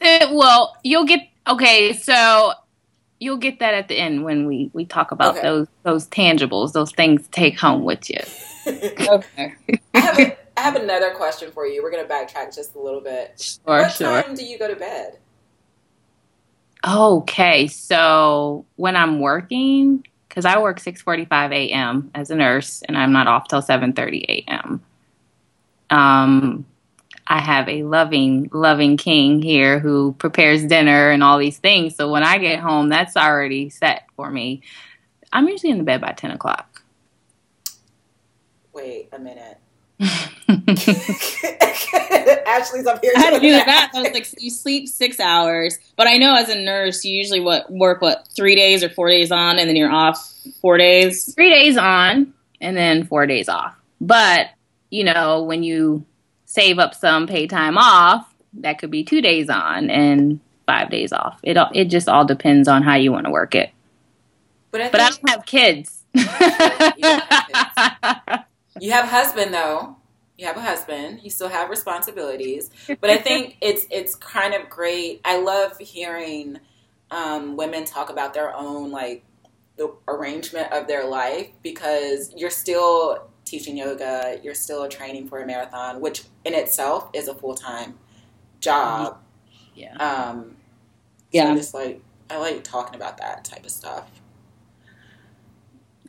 [0.00, 1.92] Eh, well, you'll get okay.
[1.94, 2.52] So
[3.20, 5.42] you'll get that at the end when we we talk about Okay.
[5.42, 8.20] those those tangibles, those things to take home with you.
[8.66, 9.54] Okay.
[9.94, 11.82] I have a, I have another question for you.
[11.82, 13.40] We're gonna backtrack just a little bit.
[13.40, 14.22] Sure, what sure.
[14.22, 15.18] time do you go to bed?
[16.86, 22.10] Okay, so when I'm working, because I work 6:45 a.m.
[22.14, 24.82] as a nurse, and I'm not off till 7:30 a.m.
[25.90, 26.66] Um,
[27.26, 31.94] I have a loving, loving king here who prepares dinner and all these things.
[31.94, 34.62] So when I get home, that's already set for me.
[35.32, 36.71] I'm usually in the bed by 10 o'clock.
[38.72, 39.58] Wait a minute.
[42.46, 43.12] Ashley's up here.
[43.16, 43.94] I had to do doing the math.
[43.94, 47.40] I was like, you sleep six hours, but I know as a nurse, you usually
[47.40, 51.32] what work what three days or four days on, and then you're off four days.
[51.34, 53.74] three days on and then four days off.
[54.00, 54.48] But,
[54.90, 56.04] you know, when you
[56.46, 61.12] save up some paid time off, that could be two days on and five days
[61.12, 61.38] off.
[61.42, 63.70] It all, it just all depends on how you want to work it.
[64.70, 66.02] But I But I don't have kids.
[68.82, 69.96] You have a husband though.
[70.36, 71.20] You have a husband.
[71.22, 72.68] You still have responsibilities.
[72.88, 75.20] But I think it's it's kind of great.
[75.24, 76.58] I love hearing
[77.12, 79.22] um, women talk about their own like
[79.76, 85.46] the arrangement of their life because you're still teaching yoga, you're still training for a
[85.46, 87.96] marathon, which in itself is a full time
[88.58, 89.18] job.
[89.76, 89.94] yeah.
[89.96, 90.56] Um,
[91.30, 91.50] Yeah.
[91.50, 94.10] So just like I like talking about that type of stuff.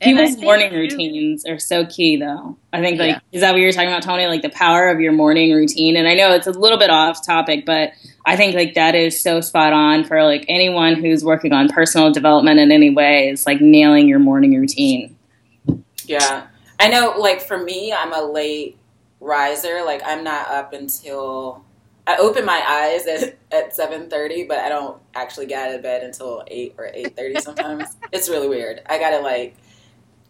[0.01, 2.57] And I People's morning too- routines are so key, though.
[2.73, 3.19] I think, like, Yeah.
[3.31, 4.25] is that what you were talking about, Tony?
[4.27, 5.95] Like the power of your morning routine.
[5.95, 7.91] And I know it's a little bit off topic, but
[8.25, 12.11] I think like that is so spot on for like anyone who's working on personal
[12.11, 13.29] development in any way.
[13.29, 15.15] Is like nailing your morning routine.
[16.05, 16.47] Yeah.
[16.79, 18.77] I know like for me, I'm a late
[19.21, 19.83] riser.
[19.85, 21.63] Like I'm not up until
[22.05, 26.03] I open my eyes at, at 7:30, but I don't actually get out of bed
[26.03, 27.95] until 8 or 8:30 sometimes.
[28.11, 28.81] it's really weird.
[28.87, 29.55] I got to like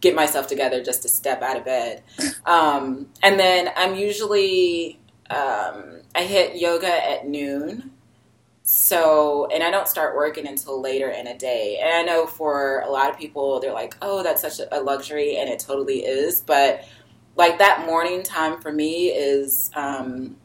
[0.04, 2.02] get myself together just to step out of bed.
[2.44, 7.90] Um, and then I'm usually um, I hit yoga at noon.
[8.66, 11.80] So, and I don't start working until later in a day.
[11.82, 15.36] And I know for a lot of people, they're like, oh, that's such a luxury,
[15.36, 16.40] and it totally is.
[16.40, 16.84] But
[17.36, 20.36] like that morning time for me is um,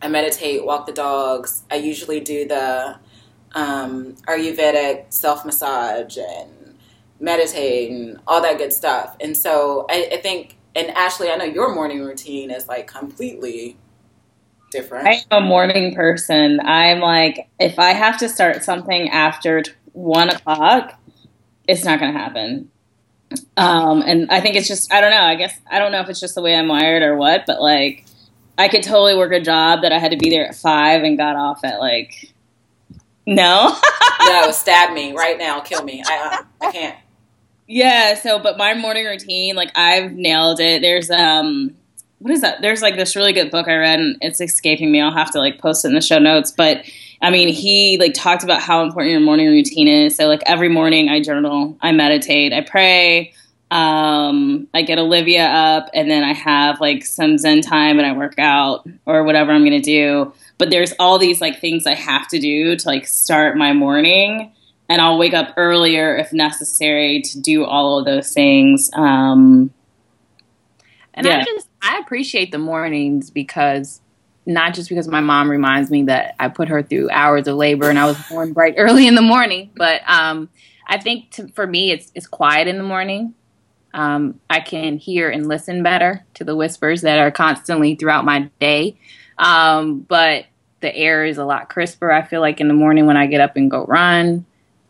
[0.00, 1.62] I meditate, walk the dogs.
[1.70, 2.98] I usually do the
[3.52, 6.61] um, Ayurvedic self massage and
[7.22, 9.16] meditate and all that good stuff.
[9.20, 13.78] And so I, I think, and Ashley, I know your morning routine is like completely
[14.70, 15.06] different.
[15.06, 16.60] I'm a morning person.
[16.60, 20.98] I'm like, if I have to start something after one o'clock,
[21.68, 22.70] it's not going to happen.
[23.56, 25.22] Um, and I think it's just, I don't know.
[25.22, 27.62] I guess, I don't know if it's just the way I'm wired or what, but
[27.62, 28.04] like,
[28.58, 31.16] I could totally work a job that I had to be there at five and
[31.16, 32.32] got off at like,
[33.26, 33.76] no.
[34.20, 36.02] no, stab me right now, kill me.
[36.04, 36.98] I, uh, I can't.
[37.66, 38.14] Yeah.
[38.14, 40.82] So, but my morning routine, like I've nailed it.
[40.82, 41.74] There's, um,
[42.18, 42.62] what is that?
[42.62, 45.00] There's like this really good book I read and it's escaping me.
[45.00, 46.84] I'll have to like post it in the show notes, but
[47.20, 50.16] I mean, he like talked about how important your morning routine is.
[50.16, 53.32] So like every morning I journal, I meditate, I pray,
[53.72, 58.12] um, I get Olivia up and then I have like some Zen time and I
[58.12, 60.32] work out or whatever I'm going to do.
[60.58, 64.52] But there's all these like things I have to do to like start my morning
[64.92, 68.90] and I'll wake up earlier if necessary to do all of those things.
[68.92, 69.72] Um,
[71.14, 71.38] and yeah.
[71.38, 74.02] I just, I appreciate the mornings because
[74.44, 77.88] not just because my mom reminds me that I put her through hours of labor
[77.88, 79.70] and I was born bright early in the morning.
[79.74, 80.50] But um,
[80.86, 83.34] I think to, for me, it's it's quiet in the morning.
[83.94, 88.50] Um, I can hear and listen better to the whispers that are constantly throughout my
[88.60, 88.98] day.
[89.38, 90.44] Um, but
[90.80, 92.12] the air is a lot crisper.
[92.12, 94.44] I feel like in the morning when I get up and go run,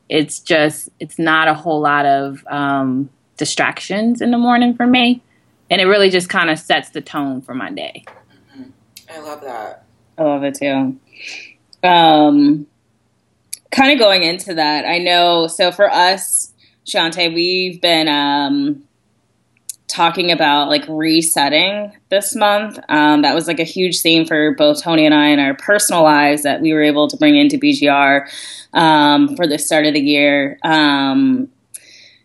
[0.09, 5.23] it's just it's not a whole lot of um, distractions in the morning for me,
[5.71, 8.05] and it really just kind of sets the tone for my day.
[9.12, 9.85] I love that.
[10.19, 10.99] I love it too.
[11.83, 12.67] Um,
[13.71, 15.47] kind of going into that, I know.
[15.47, 16.53] So for us,
[16.87, 18.85] Shante, we've been um,
[19.92, 22.78] talking about like resetting this month.
[22.88, 26.02] Um, that was like a huge theme for both Tony and I in our personal
[26.02, 28.28] lives that we were able to bring into BGR
[28.72, 30.59] um, for the start of the year.
[30.62, 31.48] Um,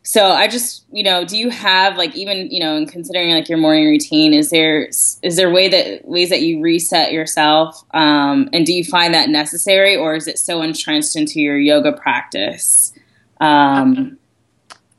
[0.08, 3.50] so I just, you know, do you have like even, you know, in considering like
[3.50, 8.48] your morning routine, is there is there way that ways that you reset yourself, um,
[8.54, 12.94] and do you find that necessary, or is it so entrenched into your yoga practice?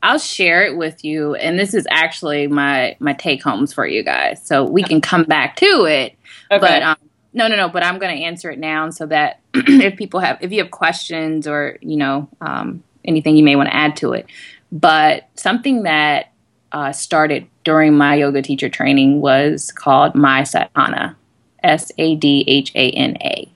[0.01, 4.03] I'll share it with you, and this is actually my my take homes for you
[4.03, 6.15] guys, so we can come back to it.
[6.51, 6.59] Okay.
[6.59, 6.97] But um,
[7.33, 7.69] no, no, no.
[7.69, 10.71] But I'm going to answer it now, so that if people have, if you have
[10.71, 14.25] questions or you know um, anything you may want to add to it
[14.71, 16.31] but something that
[16.71, 21.17] uh, started during my yoga teacher training was called My Sadhana,
[21.63, 23.51] S A D H A N A.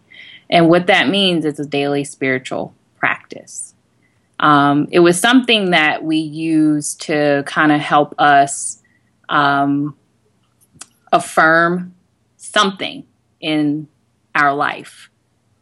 [0.50, 3.73] And what that means is a daily spiritual practice.
[4.40, 8.82] Um, it was something that we used to kind of help us
[9.30, 9.96] um,
[11.12, 11.94] affirm
[12.38, 13.06] something
[13.40, 13.88] in
[14.36, 15.10] our life.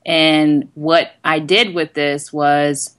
[0.05, 2.95] And what I did with this was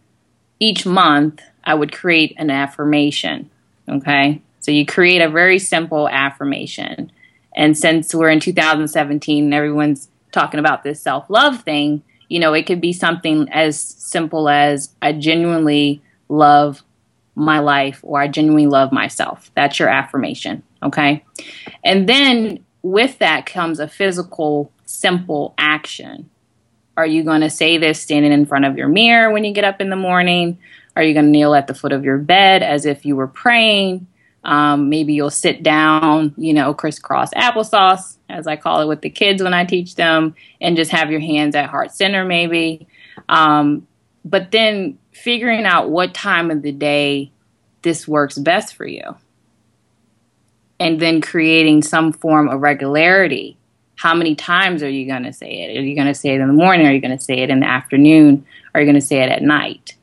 [0.61, 3.51] each month I would create an affirmation.
[3.89, 4.41] Okay.
[4.61, 7.11] So you create a very simple affirmation.
[7.55, 12.55] And since we're in 2017 and everyone's talking about this self love thing, you know,
[12.55, 16.83] it could be something as simple as I genuinely love
[17.35, 19.51] my life or I genuinely love myself.
[19.55, 20.63] That's your affirmation.
[20.83, 21.23] Okay.
[21.85, 26.31] And then with that comes a physical, simple action.
[26.97, 29.65] Are you going to say this standing in front of your mirror when you get
[29.65, 30.57] up in the morning?
[30.97, 33.29] Are you going to kneel at the foot of your bed as if you were
[33.29, 34.07] praying?
[34.45, 39.11] Um, maybe you'll sit down, you know, crisscross applesauce, as I call it with the
[39.11, 42.87] kids when I teach them, and just have your hands at heart center, maybe.
[43.29, 43.87] Um,
[44.25, 47.31] but then figuring out what time of the day
[47.83, 49.17] this works best for you.
[50.81, 53.57] And then creating some form of regularity.
[53.95, 55.79] How many times are you going to say it?
[55.79, 56.87] Are you going to say it in the morning?
[56.87, 58.45] Are you going to say it in the afternoon?
[58.75, 59.95] Are you going to say it at night?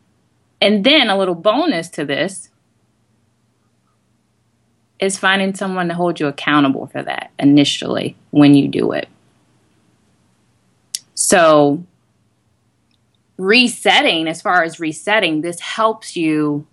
[0.61, 2.48] And then a little bonus to this
[4.99, 9.07] is finding someone to hold you accountable for that initially when you do it.
[11.13, 11.83] So,
[13.37, 16.65] resetting, as far as resetting, this helps you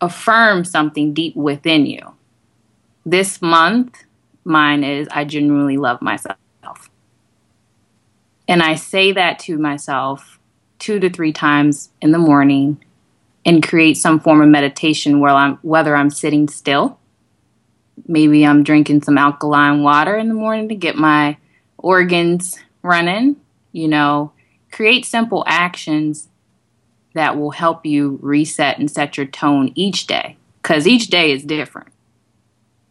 [0.00, 2.14] affirm something deep within you.
[3.04, 4.04] This month,
[4.44, 6.36] mine is I genuinely love myself.
[8.48, 10.38] And I say that to myself
[10.78, 12.82] two to three times in the morning
[13.46, 16.98] and create some form of meditation where I'm whether I'm sitting still,
[18.06, 21.36] maybe I'm drinking some alkaline water in the morning to get my
[21.78, 23.36] organs running,
[23.72, 24.32] you know,
[24.70, 26.28] create simple actions
[27.14, 31.42] that will help you reset and set your tone each day cuz each day is
[31.42, 31.88] different.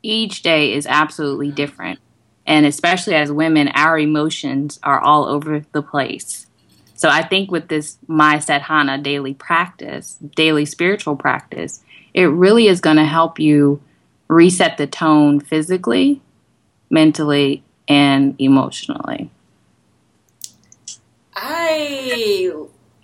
[0.04, 2.00] Each day is absolutely different.
[2.46, 6.48] And especially as women, our emotions are all over the place.
[6.96, 11.84] So I think with this My Sadhana daily practice, daily spiritual practice,
[12.14, 13.82] it really is going to help you
[14.32, 16.22] reset the tone physically,
[16.90, 19.30] mentally, and emotionally.
[21.36, 22.52] I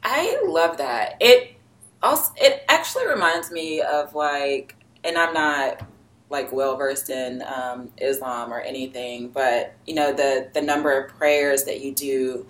[0.03, 1.17] I love that.
[1.19, 1.55] It
[2.01, 5.86] also it actually reminds me of like, and I'm not
[6.30, 11.09] like well versed in um, Islam or anything, but you know the the number of
[11.17, 12.47] prayers that you do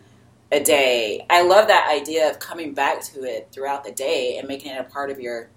[0.52, 1.26] a day.
[1.32, 4.80] I love that idea of coming back to it throughout the day and making it
[4.80, 5.50] a part of your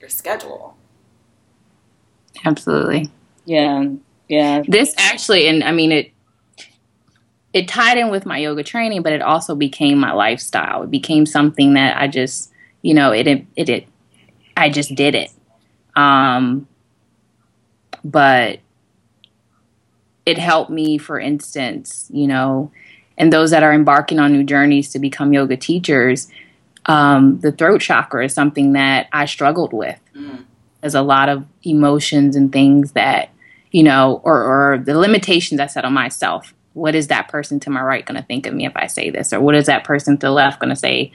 [0.00, 0.77] your schedule.
[2.44, 3.10] Absolutely.
[3.44, 3.84] Yeah.
[4.28, 4.62] Yeah.
[4.66, 6.12] This actually, and I mean it.
[7.54, 10.82] It tied in with my yoga training, but it also became my lifestyle.
[10.82, 13.88] It became something that I just, you know, it it it, it
[14.56, 15.30] I just did it.
[15.96, 16.68] Um,
[18.04, 18.60] but
[20.26, 22.70] it helped me, for instance, you know,
[23.16, 26.28] and those that are embarking on new journeys to become yoga teachers,
[26.86, 29.98] um, the throat chakra is something that I struggled with.
[30.14, 30.44] Mm.
[30.80, 33.30] There's a lot of emotions and things that,
[33.70, 36.54] you know, or, or the limitations I set on myself.
[36.74, 39.10] What is that person to my right going to think of me if I say
[39.10, 39.32] this?
[39.32, 41.12] Or what is that person to the left going to say,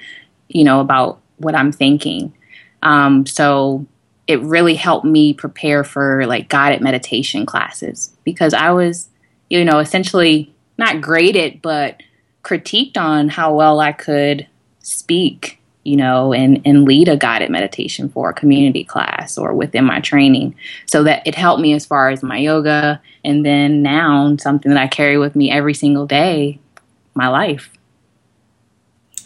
[0.50, 2.34] you know, about what I'm thinking?
[2.82, 3.86] Um, so
[4.28, 9.10] it really helped me prepare for like guided meditation classes because I was,
[9.50, 12.02] you know, essentially not graded, but
[12.44, 14.48] critiqued on how well I could
[14.80, 19.86] speak, you know, and, and lead a guided meditation for a community class or within
[19.86, 20.56] my training.
[20.86, 23.02] So that it helped me as far as my yoga.
[23.24, 26.60] And then now something that I carry with me every single day,
[27.16, 27.70] my life.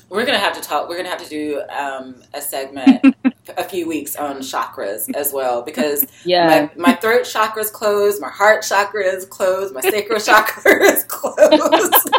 [0.10, 0.88] We're gonna have to talk.
[0.88, 3.02] We're gonna have to do um, a segment
[3.58, 6.70] a few weeks on chakras as well because Yeah.
[6.76, 11.04] my, my throat chakra is closed, my heart chakra is closed, my sacral chakra is
[11.04, 12.10] closed.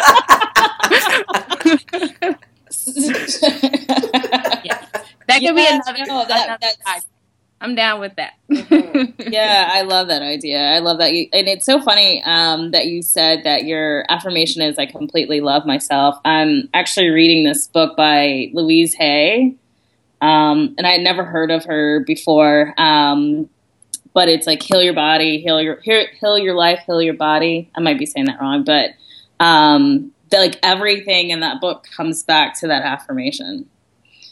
[5.28, 6.04] That could be another.
[6.06, 7.02] no, that- another
[7.60, 8.34] I'm down with that.
[9.18, 10.60] yeah, I love that idea.
[10.60, 11.12] I love that.
[11.12, 15.40] You, and it's so funny um, that you said that your affirmation is I completely
[15.40, 16.18] love myself.
[16.24, 19.56] I'm actually reading this book by Louise Hay.
[20.20, 22.74] Um, and I had never heard of her before.
[22.78, 23.48] Um,
[24.14, 27.70] but it's like heal your body, heal your heal, your life, heal your body.
[27.76, 28.90] I might be saying that wrong, but
[29.38, 33.68] um, the, like everything in that book comes back to that affirmation.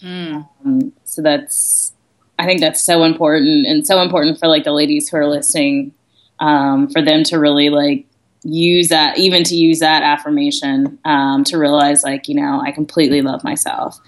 [0.02, 0.48] Mm.
[0.64, 1.92] Um, so that's,
[2.38, 5.92] I think that's so important and so important for like the ladies who are listening,
[6.38, 8.06] um, for them to really like
[8.42, 13.22] use that, even to use that affirmation, um, to realize like, you know, I completely
[13.22, 13.98] love myself.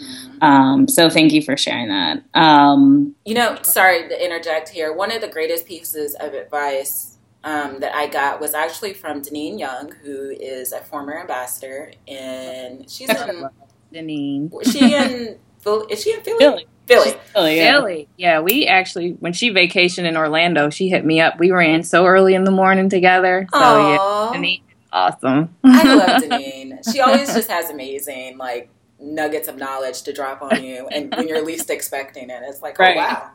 [0.41, 2.23] Um, so thank you for sharing that.
[2.35, 4.93] Um, You know, sorry to interject here.
[4.93, 9.59] One of the greatest pieces of advice um, that I got was actually from Deneen
[9.59, 13.49] Young, who is a former ambassador, and she's in.
[13.93, 14.71] Deneen.
[14.71, 15.39] she in?
[15.69, 16.39] Phil- Is she in Philly?
[16.39, 16.67] Philly.
[16.87, 17.17] Philly.
[17.35, 17.73] Philly, yeah.
[17.73, 18.09] Philly.
[18.17, 21.39] Yeah, we actually when she vacationed in Orlando, she hit me up.
[21.39, 23.47] We ran so early in the morning together.
[23.53, 24.33] So yeah, Aw.
[24.33, 25.55] Deneen, awesome.
[25.65, 26.81] I love Deneen.
[26.91, 31.29] She always just has amazing like nuggets of knowledge to drop on you, and when
[31.29, 33.31] you're least expecting it, it's like, oh wow.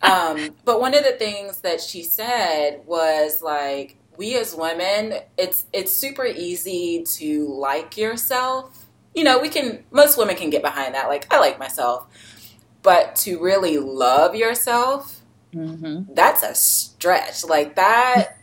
[0.00, 5.66] Um, but one of the things that she said was like, we as women, it's
[5.74, 8.79] it's super easy to like yourself.
[9.14, 11.08] You know, we can most women can get behind that.
[11.08, 12.06] Like, I like myself,
[12.82, 15.20] but to really love yourself,
[15.52, 17.44] hmm that's a stretch.
[17.44, 18.38] Like that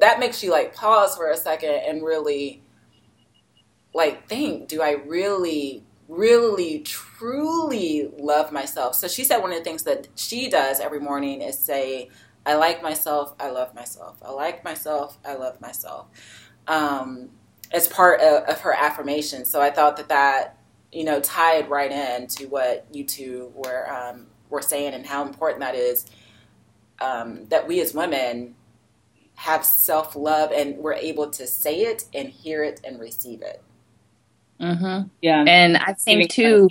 [0.00, 2.62] that makes you like pause for a second and really
[3.94, 8.94] like think, do I really really truly love myself?
[8.94, 12.10] So she said one of the things that she does every morning is say,
[12.44, 14.18] I like myself, I love myself.
[14.22, 16.06] I like myself, I love myself.
[16.66, 17.30] Um
[17.74, 19.44] as part of, of her affirmation.
[19.44, 20.56] So I thought that that
[20.92, 25.26] you know tied right in to what you two were um, were saying and how
[25.26, 26.06] important that is
[27.00, 28.54] um, that we as women
[29.36, 33.62] have self love and we're able to say it and hear it and receive it.
[34.60, 35.44] hmm Yeah.
[35.46, 36.68] And I think makes too,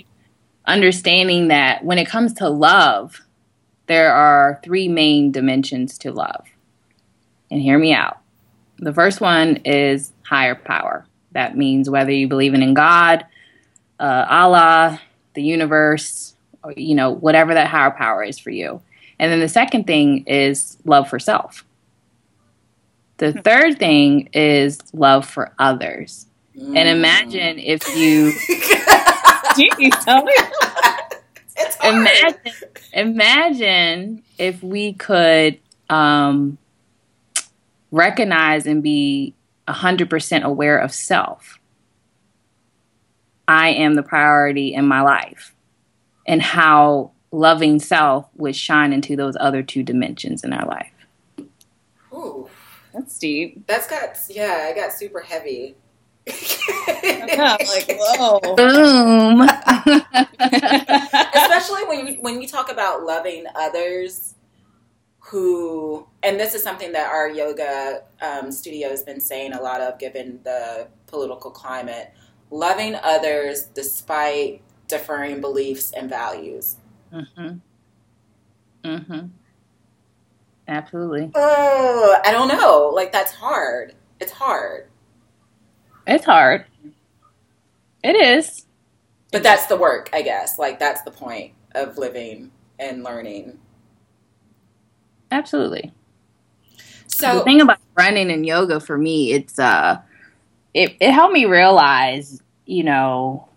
[0.66, 3.20] understanding that when it comes to love,
[3.86, 6.46] there are three main dimensions to love.
[7.50, 8.18] And hear me out.
[8.78, 11.06] The first one is higher power.
[11.32, 13.24] That means whether you believe in, in God,
[13.98, 15.00] uh, Allah,
[15.34, 18.80] the universe, or, you know, whatever that higher power is for you.
[19.18, 21.64] And then the second thing is love for self.
[23.18, 26.26] The third thing is love for others.
[26.56, 26.76] Mm.
[26.76, 28.32] And imagine if you
[29.54, 30.34] Jeez, tell me.
[31.84, 32.52] imagine
[32.92, 35.58] imagine if we could
[35.88, 36.58] um,
[37.92, 39.33] recognize and be
[39.68, 41.58] 100% aware of self
[43.46, 45.54] I am the priority in my life
[46.26, 50.90] and how loving self would shine into those other two dimensions in our life.
[52.12, 52.48] Ooh,
[52.92, 53.66] That's deep.
[53.66, 55.74] that's got yeah, it got super heavy.
[56.26, 58.40] Yeah, like whoa.
[58.56, 59.42] Boom.
[61.34, 64.33] especially when you when you talk about loving others
[65.26, 69.80] who and this is something that our yoga um, studio has been saying a lot
[69.80, 72.12] of given the political climate
[72.50, 76.76] loving others despite differing beliefs and values
[77.12, 77.60] mhm.
[78.84, 79.30] Mhm.
[80.68, 81.30] Absolutely.
[81.34, 84.88] oh i don't know like that's hard it's hard
[86.06, 86.66] It's hard.
[88.02, 88.66] It is.
[89.32, 93.58] but that's the work i guess like that's the point of living and learning
[95.34, 95.92] Absolutely.
[97.08, 100.00] So the thing about running and yoga for me, it's uh
[100.72, 103.48] it, it helped me realize, you know,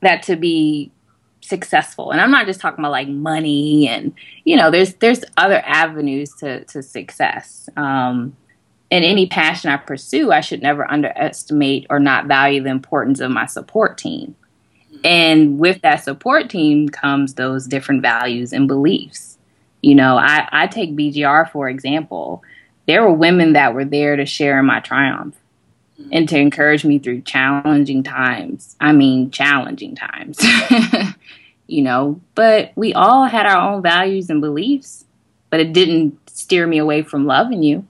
[0.00, 0.92] that to be
[1.40, 4.14] successful, and I'm not just talking about like money and
[4.44, 7.68] you know, there's there's other avenues to, to success.
[7.76, 8.36] Um
[8.90, 13.32] in any passion I pursue, I should never underestimate or not value the importance of
[13.32, 14.36] my support team.
[15.02, 19.33] And with that support team comes those different values and beliefs.
[19.84, 22.42] You know, I, I take BGR for example.
[22.86, 25.36] There were women that were there to share in my triumph
[26.00, 26.08] mm.
[26.10, 28.76] and to encourage me through challenging times.
[28.80, 30.40] I mean, challenging times.
[31.66, 35.04] you know, but we all had our own values and beliefs,
[35.50, 37.86] but it didn't steer me away from loving you.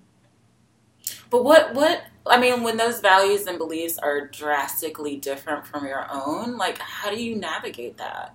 [1.31, 6.09] But what what I mean, when those values and beliefs are drastically different from your
[6.11, 8.35] own, like how do you navigate that?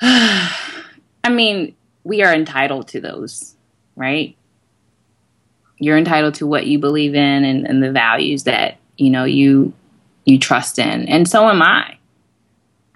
[1.24, 3.54] I mean, we are entitled to those,
[3.96, 4.36] right?
[5.78, 9.72] You're entitled to what you believe in and, and the values that you know you
[10.24, 11.98] you trust in, and so am I.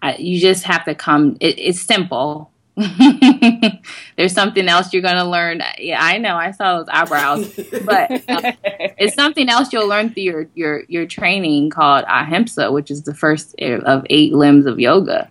[0.02, 1.36] I you just have to come.
[1.40, 2.50] It, it's simple.
[4.16, 5.62] There's something else you're going to learn.
[5.78, 6.36] Yeah, I know.
[6.36, 8.52] I saw those eyebrows, but uh,
[8.98, 13.14] it's something else you'll learn through your your your training called ahimsa, which is the
[13.14, 15.30] first of eight limbs of yoga,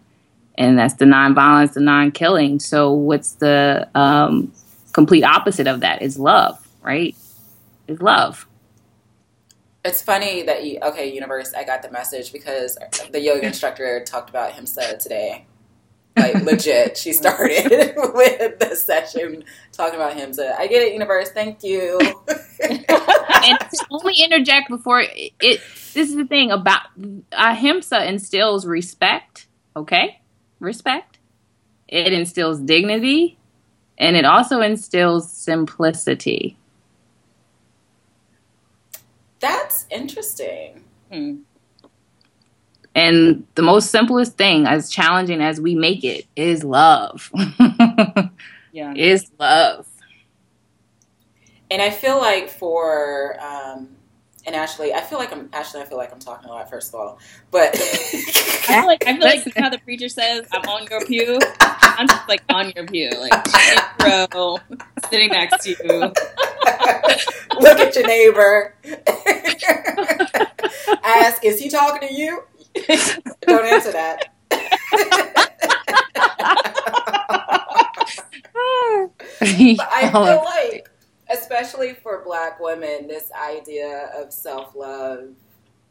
[0.57, 2.59] and that's the non-violence, the non-killing.
[2.59, 4.51] So, what's the um,
[4.93, 6.01] complete opposite of that?
[6.01, 7.15] Is love, right?
[7.87, 8.47] Is love.
[9.83, 12.77] It's funny that you okay, universe, I got the message because
[13.11, 15.45] the yoga instructor talked about himsa today.
[16.17, 16.97] Like legit.
[16.97, 19.43] She started with the session
[19.73, 20.55] talking about himsa.
[20.57, 21.99] I get it, universe, thank you.
[22.63, 23.59] and
[23.91, 25.61] only interject before it, it
[25.93, 26.81] this is the thing about
[27.31, 30.19] ahimsa instills respect okay
[30.59, 31.17] respect
[31.87, 33.37] it instills dignity
[33.97, 36.57] and it also instills simplicity
[39.39, 40.83] That's interesting.
[41.11, 41.35] Hmm.
[42.95, 47.31] and the most simplest thing as challenging as we make it is love
[48.71, 48.93] Yeah.
[48.95, 49.85] is love
[51.71, 53.89] And I feel like for um
[54.45, 55.81] and Ashley, I feel like I'm Ashley.
[55.81, 56.69] I feel like I'm talking a lot.
[56.69, 57.19] First of all,
[57.51, 61.39] but I feel like I feel like how the preacher says, "I'm on your pew."
[61.59, 64.57] I'm just like on your pew, like row,
[65.09, 65.99] sitting next to you.
[67.59, 68.75] look at your neighbor.
[71.03, 72.43] Ask, is he talking to you?
[73.41, 74.31] Don't answer that.
[79.77, 80.89] But I feel like,
[81.29, 85.29] especially for Black women, this idea of self love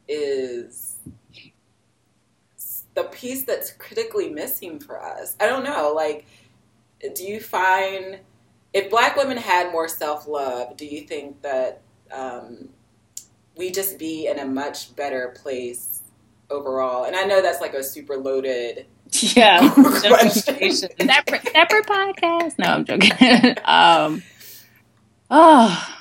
[0.09, 0.97] is
[2.95, 5.37] the piece that's critically missing for us.
[5.41, 5.93] I don't know.
[5.95, 6.27] Like,
[7.15, 8.21] do you find
[8.73, 11.81] if Black women had more self love, do you think that
[12.13, 12.69] um,
[13.57, 16.03] we just be in a much better place
[16.51, 17.05] overall?
[17.05, 19.71] And I know that's like a super loaded Yeah.
[19.75, 20.73] question.
[20.73, 22.59] separate separate podcast.
[22.59, 23.57] No, I'm joking.
[23.65, 24.23] um,
[25.31, 25.97] oh,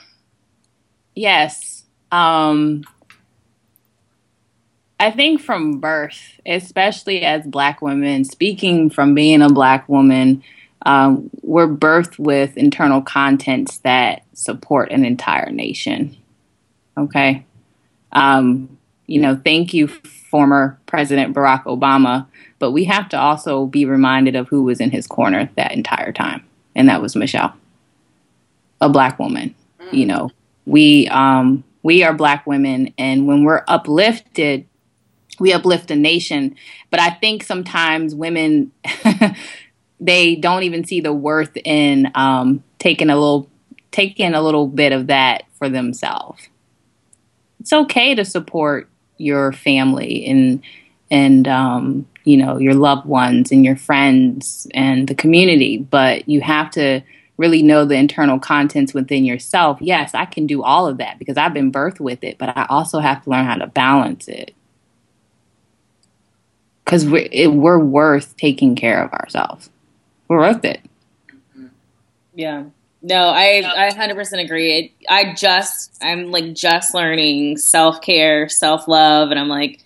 [1.15, 1.83] yes.
[2.11, 2.83] Um,
[4.99, 10.43] I think from birth, especially as Black women, speaking from being a Black woman,
[10.85, 16.15] um, we're birthed with internal contents that support an entire nation.
[16.97, 17.45] Okay.
[18.11, 22.25] Um, you know, thank you, former President Barack Obama,
[22.59, 26.11] but we have to also be reminded of who was in his corner that entire
[26.11, 26.45] time,
[26.75, 27.53] and that was Michelle,
[28.81, 29.55] a black woman.
[29.91, 30.31] You know,
[30.65, 34.65] we um, we are black women, and when we're uplifted,
[35.39, 36.55] we uplift a nation.
[36.89, 38.71] But I think sometimes women
[39.99, 43.49] they don't even see the worth in um, taking a little
[43.91, 46.49] taking a little bit of that for themselves.
[47.59, 50.61] It's okay to support your family and
[51.09, 56.41] and um, you know your loved ones and your friends and the community, but you
[56.41, 57.01] have to
[57.37, 59.79] really know the internal contents within yourself.
[59.81, 62.65] Yes, I can do all of that because I've been birthed with it, but I
[62.69, 64.53] also have to learn how to balance it
[66.85, 69.69] because we're, it, we're worth taking care of ourselves.
[70.27, 70.81] We're worth it.
[72.35, 72.65] Yeah.
[73.01, 74.93] No, I I 100% agree.
[75.09, 79.82] I just I'm like just learning self-care, self-love and I'm like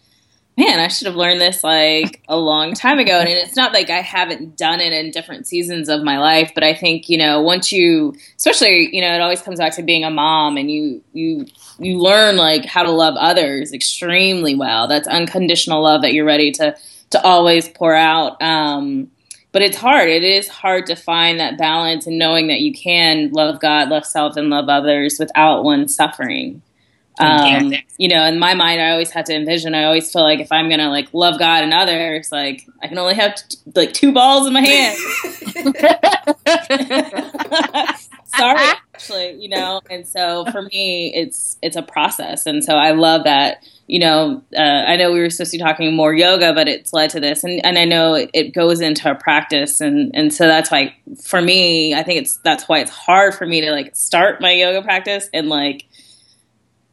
[0.58, 3.20] man, I should have learned this like a long time ago.
[3.20, 6.64] And it's not like I haven't done it in different seasons of my life, but
[6.64, 10.04] I think, you know, once you especially, you know, it always comes back to being
[10.04, 11.46] a mom and you you
[11.80, 14.88] you learn like how to love others extremely well.
[14.88, 16.76] That's unconditional love that you're ready to
[17.12, 18.42] to always pour out.
[18.42, 19.12] Um
[19.52, 20.10] but it's hard.
[20.10, 24.06] It is hard to find that balance and knowing that you can love God, love
[24.06, 26.62] self, and love others without one suffering.
[27.20, 29.76] Um, you know, in my mind, I always had to envision.
[29.76, 32.98] I always feel like if I'm gonna like love God and others, like I can
[32.98, 34.98] only have t- like two balls in my hand.
[38.26, 38.60] Sorry,
[38.94, 39.82] actually, you know.
[39.90, 44.44] And so for me, it's it's a process, and so I love that you know,
[44.56, 47.22] uh, I know we were supposed to be talking more yoga, but it's led to
[47.22, 50.70] this, and, and I know it, it goes into a practice, and and so that's
[50.70, 50.94] why
[51.24, 54.52] for me, I think it's that's why it's hard for me to like start my
[54.52, 55.86] yoga practice and like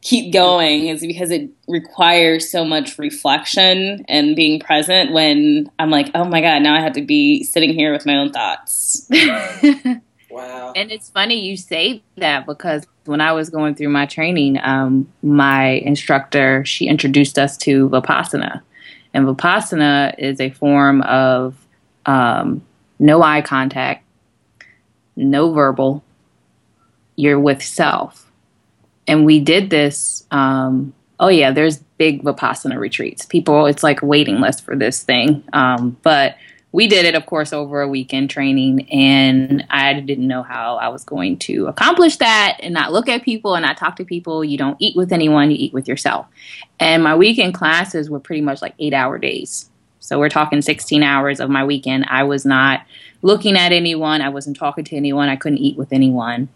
[0.05, 6.11] keep going is because it requires so much reflection and being present when I'm like,
[6.13, 9.09] oh my god, now I have to be sitting here with my own thoughts.
[10.29, 10.73] wow.
[10.75, 15.11] And it's funny you say that because when I was going through my training, um,
[15.23, 18.61] my instructor she introduced us to vipassana,
[19.11, 21.55] and vipassana is a form of
[22.05, 22.63] um,
[22.99, 24.05] no eye contact,
[25.15, 26.03] no verbal.
[27.15, 28.24] You're with self,
[29.07, 30.25] and we did this.
[30.31, 33.25] Um, oh yeah, there's big vipassana retreats.
[33.25, 35.43] People, it's like a waiting list for this thing.
[35.53, 36.35] Um, but
[36.75, 40.89] we did it, of course, over a weekend training, and I didn't know how I
[40.89, 44.43] was going to accomplish that and not look at people and not talk to people.
[44.43, 46.25] You don't eat with anyone, you eat with yourself.
[46.77, 49.69] And my weekend classes were pretty much like eight hour days.
[50.01, 52.07] So we're talking 16 hours of my weekend.
[52.09, 52.85] I was not
[53.21, 56.49] looking at anyone, I wasn't talking to anyone, I couldn't eat with anyone.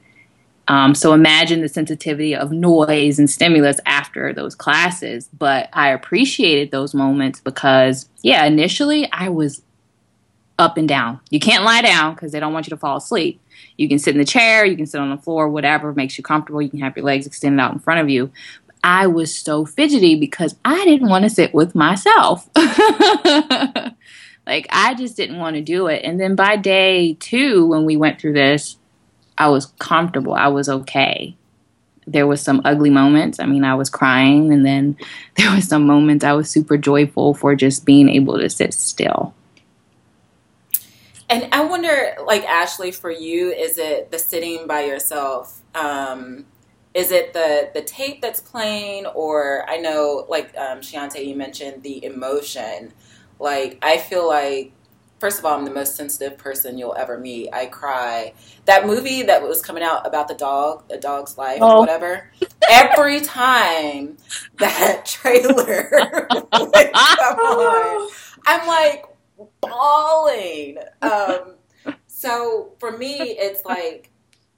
[0.69, 5.27] Um, so imagine the sensitivity of noise and stimulus after those classes.
[5.37, 9.63] But I appreciated those moments because, yeah, initially I was
[10.59, 11.19] up and down.
[11.31, 13.41] You can't lie down because they don't want you to fall asleep.
[13.77, 16.23] You can sit in the chair, you can sit on the floor, whatever makes you
[16.23, 16.61] comfortable.
[16.61, 18.31] You can have your legs extended out in front of you.
[18.83, 22.47] I was so fidgety because I didn't want to sit with myself.
[22.55, 22.67] like,
[24.69, 26.03] I just didn't want to do it.
[26.05, 28.77] And then by day two, when we went through this,
[29.39, 30.33] I was comfortable.
[30.33, 31.35] I was okay.
[32.05, 33.39] There was some ugly moments.
[33.39, 34.97] I mean, I was crying, and then
[35.35, 39.33] there was some moments I was super joyful for just being able to sit still.
[41.29, 45.61] And I wonder, like Ashley, for you, is it the sitting by yourself?
[45.75, 46.45] Um,
[46.95, 51.83] is it the the tape that's playing, or I know, like um, Shiante, you mentioned
[51.83, 52.93] the emotion.
[53.39, 54.73] Like I feel like,
[55.19, 57.49] first of all, I'm the most sensitive person you'll ever meet.
[57.53, 58.33] I cry.
[58.65, 61.77] That movie that was coming out about the dog, a dog's life, oh.
[61.77, 62.31] or whatever.
[62.69, 64.17] Every time
[64.57, 68.09] that trailer would come on,
[68.45, 69.05] I'm like,
[69.61, 70.77] bawling.
[71.01, 71.55] Um,
[72.07, 74.09] so for me, it's like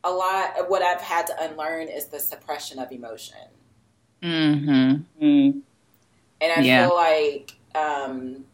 [0.04, 3.38] a lot of what I've had to unlearn is the suppression of emotion.
[4.24, 5.24] Mm-hmm.
[5.24, 5.62] Mm.
[6.42, 6.88] And I yeah.
[6.88, 8.46] feel like um,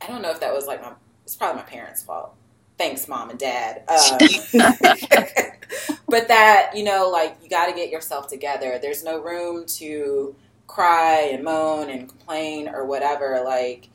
[0.00, 0.92] I don't know if that was like my.
[1.24, 2.34] It's probably my parents' fault.
[2.78, 3.82] Thanks, mom and dad.
[3.88, 4.18] Um,
[6.08, 8.78] but that you know, like you got to get yourself together.
[8.80, 10.34] There's no room to
[10.66, 13.42] cry and moan and complain or whatever.
[13.44, 13.88] Like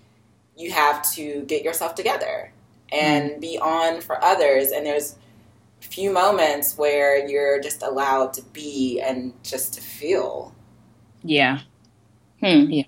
[0.58, 2.52] you have to get yourself together
[2.92, 3.42] and mm.
[3.42, 4.72] be on for others.
[4.72, 5.16] And there's
[5.80, 10.54] few moments where you're just allowed to be and just to feel.
[11.24, 11.60] Yeah.
[12.40, 12.70] Hmm.
[12.70, 12.84] Yeah.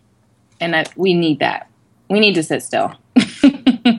[0.60, 1.70] And that we need that.
[2.10, 2.94] We need to sit still.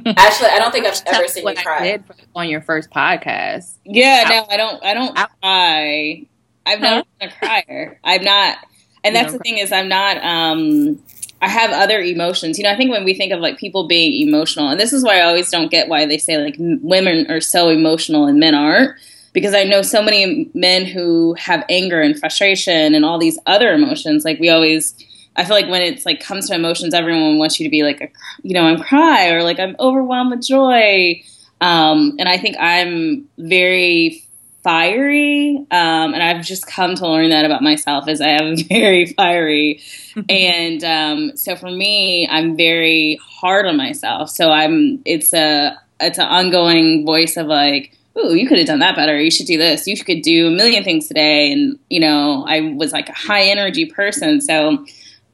[0.17, 1.99] Actually, I don't think I've ever seen you cry
[2.35, 3.75] on your first podcast.
[3.85, 4.85] Yeah, I, no, I don't.
[4.85, 6.27] I don't I, cry.
[6.65, 7.99] I've never been a crier.
[8.05, 8.59] I'm not,
[9.03, 9.51] and that's the cry.
[9.51, 10.19] thing is, I'm not.
[10.25, 11.01] um
[11.43, 12.57] I have other emotions.
[12.57, 15.05] You know, I think when we think of like people being emotional, and this is
[15.05, 18.55] why I always don't get why they say like women are so emotional and men
[18.55, 18.97] aren't,
[19.33, 23.73] because I know so many men who have anger and frustration and all these other
[23.75, 24.25] emotions.
[24.25, 24.95] Like we always,
[25.37, 28.01] I feel like when it's like comes to emotions, everyone wants you to be like,
[28.01, 28.09] a,
[28.43, 31.23] you know, I'm cry or like I'm overwhelmed with joy.
[31.61, 34.23] Um, and I think I'm very
[34.63, 39.07] fiery, um, and I've just come to learn that about myself is I am very
[39.07, 39.81] fiery,
[40.29, 44.29] and um, so for me, I'm very hard on myself.
[44.31, 48.81] So I'm it's a it's an ongoing voice of like, ooh, you could have done
[48.81, 49.21] that better.
[49.21, 49.87] You should do this.
[49.87, 51.53] You could do a million things today.
[51.53, 54.41] And, you know, I was like a high energy person.
[54.41, 54.85] So,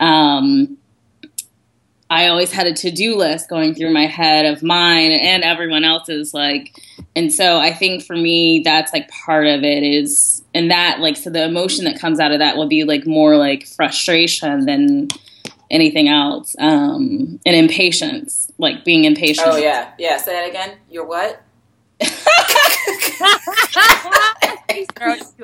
[0.03, 0.77] um,
[2.11, 5.85] I always had a to do list going through my head of mine and everyone
[5.85, 6.35] else's.
[6.35, 6.77] Like,
[7.17, 11.17] and so I think for me, that's like part of it is, and that, like,
[11.17, 15.09] so the emotion that comes out of that will be like more like frustration than
[15.71, 16.55] anything else.
[16.59, 19.49] Um, and impatience, like being impatient.
[19.49, 19.93] Oh, yeah.
[19.99, 20.19] Yeah.
[20.19, 20.77] Say that again.
[20.91, 21.43] You're what?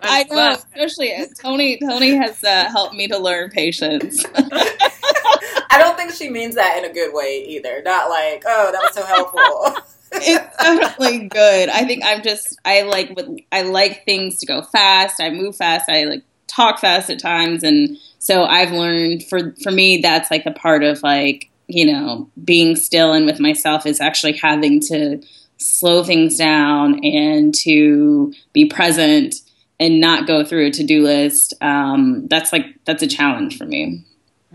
[0.02, 1.78] I know, especially Tony.
[1.78, 4.24] Tony has uh, helped me to learn patience.
[4.34, 7.82] I don't think she means that in a good way either.
[7.82, 9.82] Not like, oh, that was so helpful.
[10.12, 11.68] it's definitely good.
[11.68, 13.16] I think I'm just I like
[13.52, 15.20] I like things to go fast.
[15.20, 15.90] I move fast.
[15.90, 20.46] I like talk fast at times, and so I've learned for for me that's like
[20.46, 25.22] a part of like you know being still and with myself is actually having to
[25.58, 29.34] slow things down and to be present
[29.80, 34.04] and not go through a to-do list um, that's like that's a challenge for me.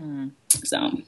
[0.00, 0.32] Mm.
[0.50, 1.00] so.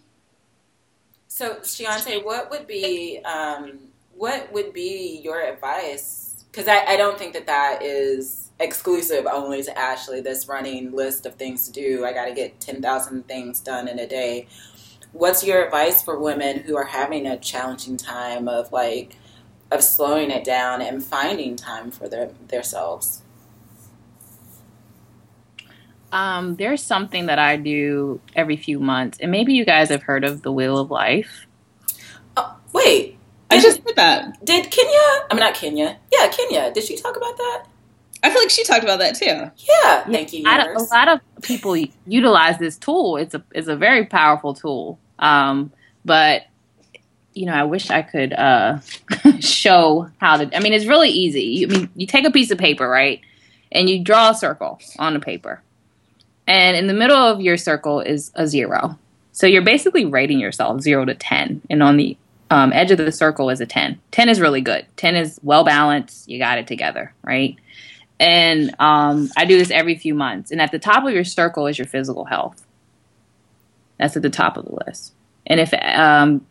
[1.28, 3.78] So Shiante, what would be um,
[4.14, 6.44] what would be your advice?
[6.51, 11.26] Because I, I don't think that that is exclusive only to ashley this running list
[11.26, 12.07] of things to do.
[12.07, 14.47] I got to get 10000 things done in a day.
[15.12, 19.16] What's your advice for women who are having a challenging time of like
[19.70, 23.22] of slowing it down and finding time for their themselves?
[26.12, 30.24] Um, there's something that I do every few months, and maybe you guys have heard
[30.24, 31.46] of the Wheel of Life.
[32.36, 33.18] Oh, wait,
[33.50, 34.44] I just heard that.
[34.44, 34.90] Did Kenya?
[34.92, 35.98] I mean, not Kenya.
[36.12, 36.72] Yeah, Kenya.
[36.72, 37.64] Did she talk about that?
[38.22, 39.50] I feel like she talked about that too.
[39.56, 40.42] Yeah, thank you.
[40.46, 43.16] A lot of people utilize this tool.
[43.16, 44.98] It's a it's a very powerful tool.
[45.18, 45.72] Um,
[46.04, 46.42] but
[47.37, 48.78] you know, I wish I could uh,
[49.41, 50.57] show how to.
[50.57, 51.43] I mean, it's really easy.
[51.43, 53.20] You, I mean, you take a piece of paper, right,
[53.70, 55.62] and you draw a circle on the paper,
[56.47, 58.99] and in the middle of your circle is a zero.
[59.32, 62.16] So you're basically rating yourself zero to ten, and on the
[62.51, 64.01] um, edge of the circle is a ten.
[64.11, 64.87] Ten is really good.
[64.97, 66.28] Ten is well balanced.
[66.28, 67.57] You got it together, right?
[68.18, 70.51] And um, I do this every few months.
[70.51, 72.64] And at the top of your circle is your physical health.
[73.99, 75.12] That's at the top of the list.
[75.47, 76.47] And if um,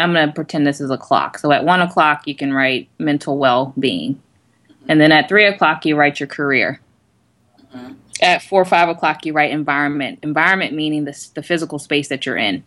[0.00, 1.38] I'm going to pretend this is a clock.
[1.38, 4.20] So at one o'clock, you can write mental well being.
[4.88, 6.80] And then at three o'clock, you write your career.
[7.74, 7.94] Mm-hmm.
[8.22, 10.20] At four or five o'clock, you write environment.
[10.22, 12.64] Environment meaning the, the physical space that you're in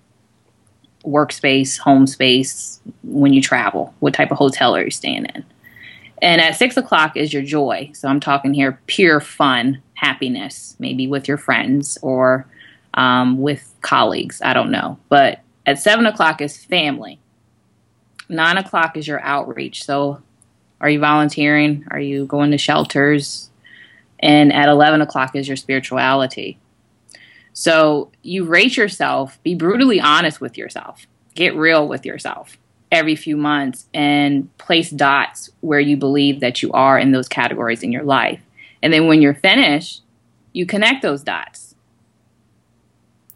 [1.04, 5.46] workspace, home space, when you travel, what type of hotel are you staying in?
[6.22, 7.92] And at six o'clock is your joy.
[7.94, 12.48] So I'm talking here pure fun, happiness, maybe with your friends or
[12.94, 14.42] um, with colleagues.
[14.42, 14.98] I don't know.
[15.10, 17.20] But at seven o'clock is family
[18.30, 19.84] nine o'clock is your outreach.
[19.84, 20.22] So,
[20.82, 21.86] are you volunteering?
[21.92, 23.50] Are you going to shelters?
[24.20, 26.58] And at 11 o'clock is your spirituality.
[27.54, 31.06] So, you rate yourself, be brutally honest with yourself,
[31.36, 32.58] get real with yourself
[32.92, 37.82] every few months, and place dots where you believe that you are in those categories
[37.82, 38.40] in your life.
[38.84, 40.04] And then when you're finished,
[40.52, 41.74] you connect those dots.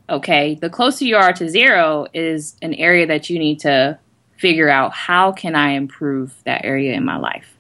[0.09, 3.99] Okay, the closer you are to zero is an area that you need to
[4.37, 7.57] figure out how can I improve that area in my life.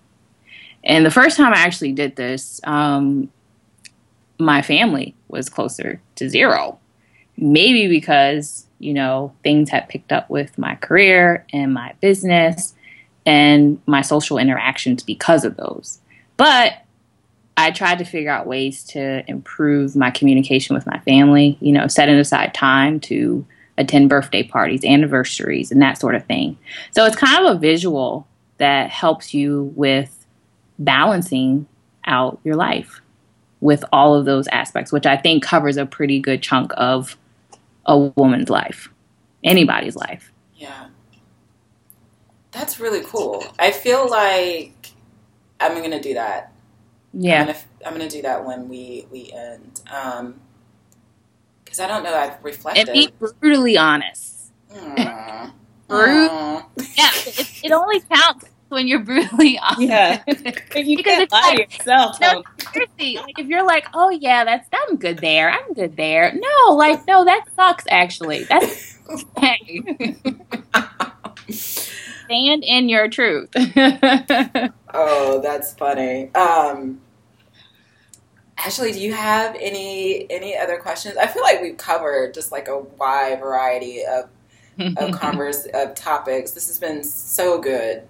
[0.83, 3.29] And the first time I actually did this, um,
[4.39, 6.79] my family was closer to zero.
[7.35, 12.73] Maybe because, you know, things had picked up with my career and my business
[13.25, 15.99] and my social interactions because of those.
[16.37, 16.73] But
[17.57, 21.87] I tried to figure out ways to improve my communication with my family, you know,
[21.87, 23.45] setting aside time to
[23.77, 26.57] attend birthday parties, anniversaries, and that sort of thing.
[26.91, 30.25] So it's kind of a visual that helps you with
[30.79, 31.67] balancing
[32.05, 33.01] out your life
[33.59, 37.17] with all of those aspects, which I think covers a pretty good chunk of
[37.85, 38.89] a woman's life,
[39.43, 40.31] anybody's life.
[40.55, 40.87] Yeah.
[42.51, 43.45] That's really cool.
[43.59, 44.91] I feel like
[45.59, 46.51] I'm going to do that.
[47.13, 47.53] Yeah.
[47.85, 49.81] I'm going to do that when we, we end.
[49.91, 50.39] Um,
[51.77, 52.15] because I don't know.
[52.15, 52.89] I've reflected.
[52.89, 54.51] And be brutally honest.
[54.73, 55.51] Mm.
[55.87, 56.31] Brute.
[56.31, 56.65] Mm.
[56.97, 59.81] Yeah, it, it, only counts when you're brutally honest.
[59.81, 60.23] Yeah,
[60.75, 62.19] you can't lie like, yourself.
[62.19, 65.51] No, seriously, like if you're like, oh yeah, that's I'm good there.
[65.51, 66.33] I'm good there.
[66.33, 67.85] No, like no, that sucks.
[67.89, 68.97] Actually, that's
[69.37, 70.15] hey.
[71.49, 73.49] Stand in your truth.
[74.93, 76.33] oh, that's funny.
[76.35, 76.99] Um,
[78.57, 81.15] Ashley, do you have any any other questions?
[81.17, 84.29] I feel like we've covered just like a wide variety of
[84.97, 86.51] of converse of topics.
[86.51, 88.07] This has been so good.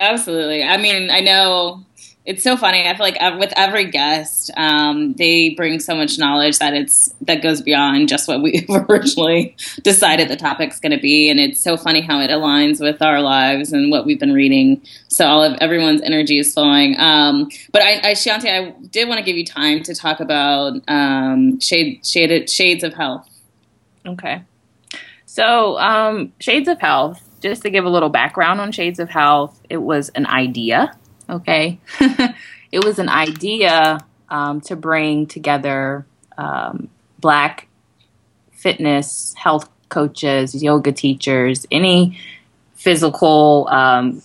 [0.00, 0.62] Absolutely.
[0.62, 1.84] I mean, I know
[2.24, 2.88] it's so funny.
[2.88, 7.42] I feel like with every guest, um, they bring so much knowledge that it's that
[7.42, 11.76] goes beyond just what we originally decided the topic's going to be, and it's so
[11.76, 14.80] funny how it aligns with our lives and what we've been reading.
[15.08, 16.98] So all of everyone's energy is flowing.
[16.98, 20.80] Um, but I, I, Shanti, I did want to give you time to talk about
[20.88, 23.28] um, shade, shades of health.
[24.06, 24.42] Okay.
[25.26, 27.20] So um, shades of health.
[27.42, 30.96] Just to give a little background on Shades of Health, it was an idea
[31.28, 31.78] Okay.
[32.72, 33.98] it was an idea
[34.28, 36.06] um, to bring together
[36.36, 36.88] um,
[37.20, 37.68] Black
[38.52, 42.18] fitness, health coaches, yoga teachers, any
[42.74, 44.22] physical um,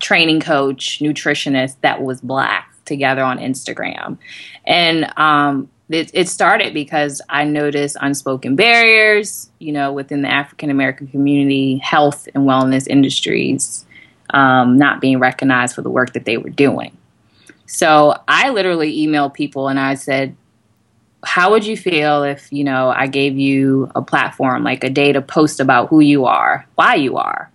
[0.00, 4.18] training coach, nutritionist that was Black together on Instagram.
[4.64, 10.70] And um, it, it, started because I noticed unspoken barriers, you know, within the African
[10.70, 13.84] American community, health and wellness industries
[14.30, 16.96] um, not being recognized for the work that they were doing.
[17.66, 20.36] So I literally emailed people and I said,
[21.22, 25.12] how would you feel if, you know, I gave you a platform, like a day
[25.12, 27.50] to post about who you are, why you are?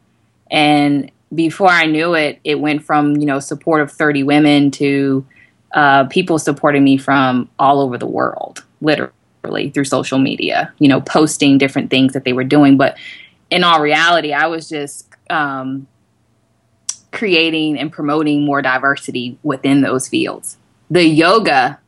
[0.52, 5.26] And before I knew it, it went from, you know, support of 30 women to
[5.74, 11.02] uh, people supporting me from all over the world, literally through social media, you know,
[11.02, 12.78] posting different things that they were doing.
[12.78, 12.98] But
[13.50, 15.88] in all reality, I was just um,
[17.16, 20.58] creating and promoting more diversity within those fields.
[20.92, 21.80] The yoga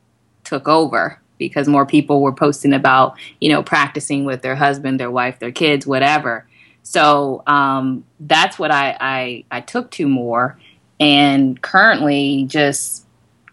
[0.42, 5.10] took over because more people were posting about, you know, practicing with their husband, their
[5.10, 6.46] wife, their kids, whatever.
[6.82, 10.58] So um, that's what I, I, I took to more,
[10.98, 13.04] and currently just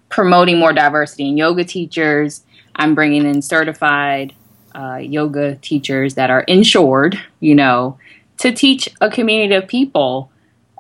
[0.10, 2.44] promoting more diversity in yoga teachers.
[2.76, 4.34] I'm bringing in certified
[4.74, 7.98] uh, yoga teachers that are insured, you know,
[8.38, 10.32] to teach a community of people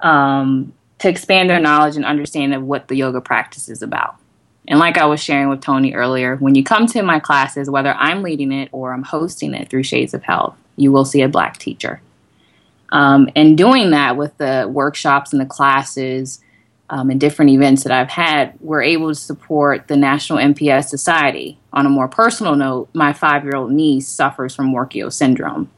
[0.01, 0.73] um,
[1.06, 4.16] to expand their knowledge and understanding of what the yoga practice is about.
[4.68, 7.93] And like I was sharing with Tony earlier, when you come to my classes, whether
[7.93, 11.30] I'm leading it or I'm hosting it through Shades of Health, you will see a
[11.30, 12.01] black teacher.
[12.91, 16.41] Um, and doing that with the workshops and the classes
[16.89, 21.60] um, and different events that I've had, we're able to support the National MPS Society.
[21.72, 25.70] On a more personal note, my five year old niece suffers from Morquio syndrome.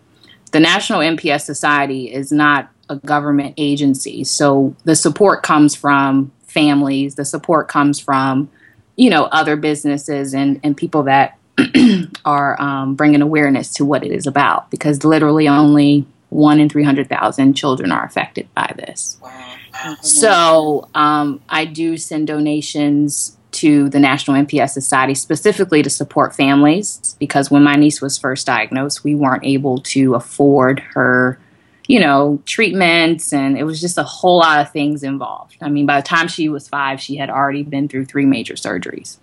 [0.54, 4.24] The National MPS Society is not a government agency.
[4.24, 8.50] So the support comes from families, the support comes from,
[8.96, 11.38] you know, other businesses and, and people that
[12.26, 17.54] are um, bringing awareness to what it is about because literally only one in 300,000
[17.54, 19.18] children are affected by this.
[19.22, 19.96] Wow.
[20.02, 27.16] So um, I do send donations to the National MPS Society specifically to support families
[27.20, 31.40] because when my niece was first diagnosed, we weren't able to afford her
[31.88, 35.58] you know, treatments, and it was just a whole lot of things involved.
[35.62, 38.56] I mean, by the time she was five, she had already been through three major
[38.56, 39.18] surgeries.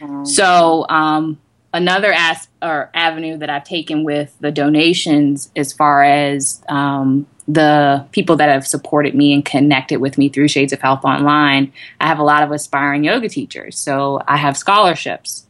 [0.00, 1.38] Um, so, um,
[1.72, 8.04] another as- or avenue that I've taken with the donations, as far as um, the
[8.12, 12.06] people that have supported me and connected with me through Shades of Health Online, I
[12.08, 13.78] have a lot of aspiring yoga teachers.
[13.78, 15.46] So I have scholarships.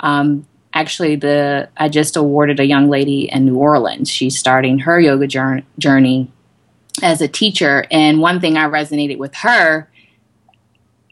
[0.00, 4.10] Um, actually the I just awarded a young lady in New Orleans.
[4.10, 5.26] She's starting her yoga
[5.78, 6.30] journey
[7.02, 9.88] as a teacher, and one thing I resonated with her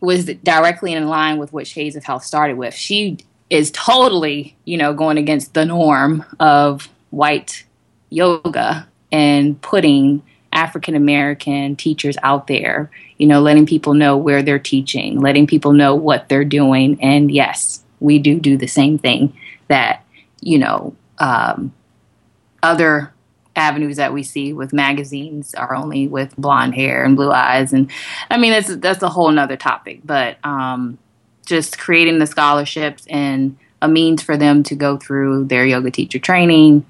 [0.01, 2.75] was directly in line with what Shades of Health started with.
[2.75, 3.19] She
[3.51, 7.65] is totally, you know, going against the norm of white
[8.09, 14.59] yoga and putting African American teachers out there, you know, letting people know where they're
[14.59, 17.01] teaching, letting people know what they're doing.
[17.03, 19.37] And yes, we do do the same thing
[19.71, 20.05] that
[20.43, 21.73] you know um,
[22.63, 23.15] other
[23.57, 27.73] avenues that we see with magazines are only with blonde hair and blue eyes.
[27.73, 27.91] And
[28.29, 30.99] i mean that's that's a whole nother topic but um,
[31.47, 36.19] just creating the scholarships and a means for them to go through their yoga teacher
[36.19, 36.85] training.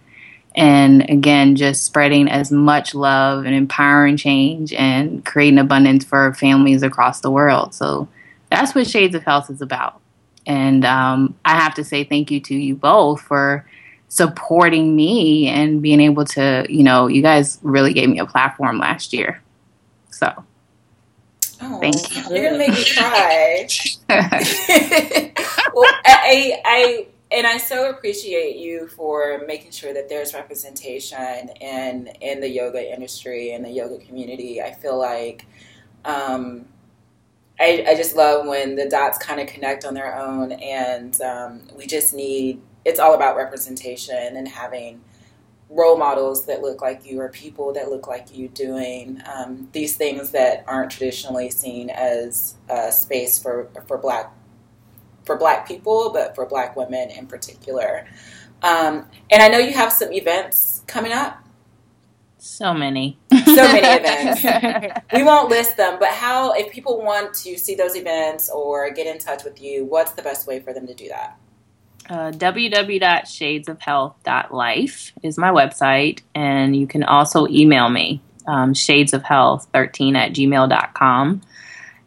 [0.57, 6.83] And again just spreading as much love and empowering change and creating abundance for families
[6.83, 7.73] across the world.
[7.73, 8.09] So
[8.51, 10.00] that's what shades of health is about
[10.51, 13.65] and um, I have to say thank you to you both for
[14.09, 18.79] supporting me and being able to, you know, you guys really gave me a platform
[18.79, 19.41] last year.
[20.11, 20.45] So.
[21.63, 22.35] Oh, thank you.
[22.35, 23.69] You're gonna make me cry.
[25.73, 32.09] well, I, I, and I so appreciate you for making sure that there's representation in
[32.21, 34.61] in the yoga industry and the yoga community.
[34.61, 35.47] I feel like
[36.05, 36.65] um,
[37.61, 41.63] I, I just love when the dots kind of connect on their own, and um,
[41.77, 42.63] we just need.
[42.85, 45.03] It's all about representation and having
[45.69, 49.97] role models that look like you or people that look like you doing um, these
[49.97, 54.33] things that aren't traditionally seen as a space for for black
[55.25, 58.07] for black people, but for black women in particular.
[58.63, 61.45] Um, and I know you have some events coming up.
[62.41, 63.19] So many.
[63.31, 64.43] so many events.
[65.13, 69.07] we won't list them, but how, if people want to see those events or get
[69.07, 71.39] in touch with you, what's the best way for them to do that?
[72.09, 81.43] Uh, www.shadesofhealth.life is my website, and you can also email me, um, shadesofhealth13 at gmail.com.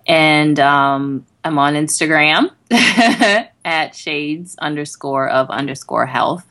[0.05, 2.49] And um, I'm on Instagram
[3.63, 6.45] at shades underscore of underscore health.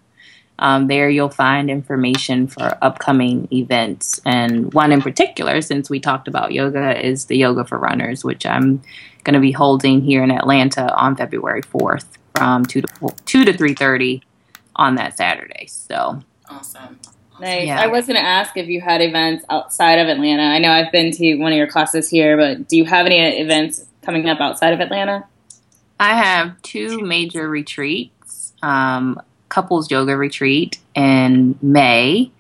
[0.62, 4.20] Um, there you'll find information for upcoming events.
[4.24, 8.46] And one in particular, since we talked about yoga, is the Yoga for Runners, which
[8.46, 8.80] I'm
[9.24, 12.04] going to be holding here in Atlanta on February 4th
[12.36, 14.22] from 2 to 4, 2 to 3.30
[14.76, 15.66] on that Saturday.
[15.66, 17.00] So awesome.
[17.40, 17.66] Nice.
[17.66, 17.80] Yeah.
[17.80, 20.44] I was going to ask if you had events outside of Atlanta.
[20.44, 23.18] I know I've been to one of your classes here, but do you have any
[23.40, 25.26] events coming up outside of Atlanta?
[25.98, 28.52] I have two major retreats.
[28.62, 29.20] Um,
[29.52, 32.30] couples yoga retreat in May.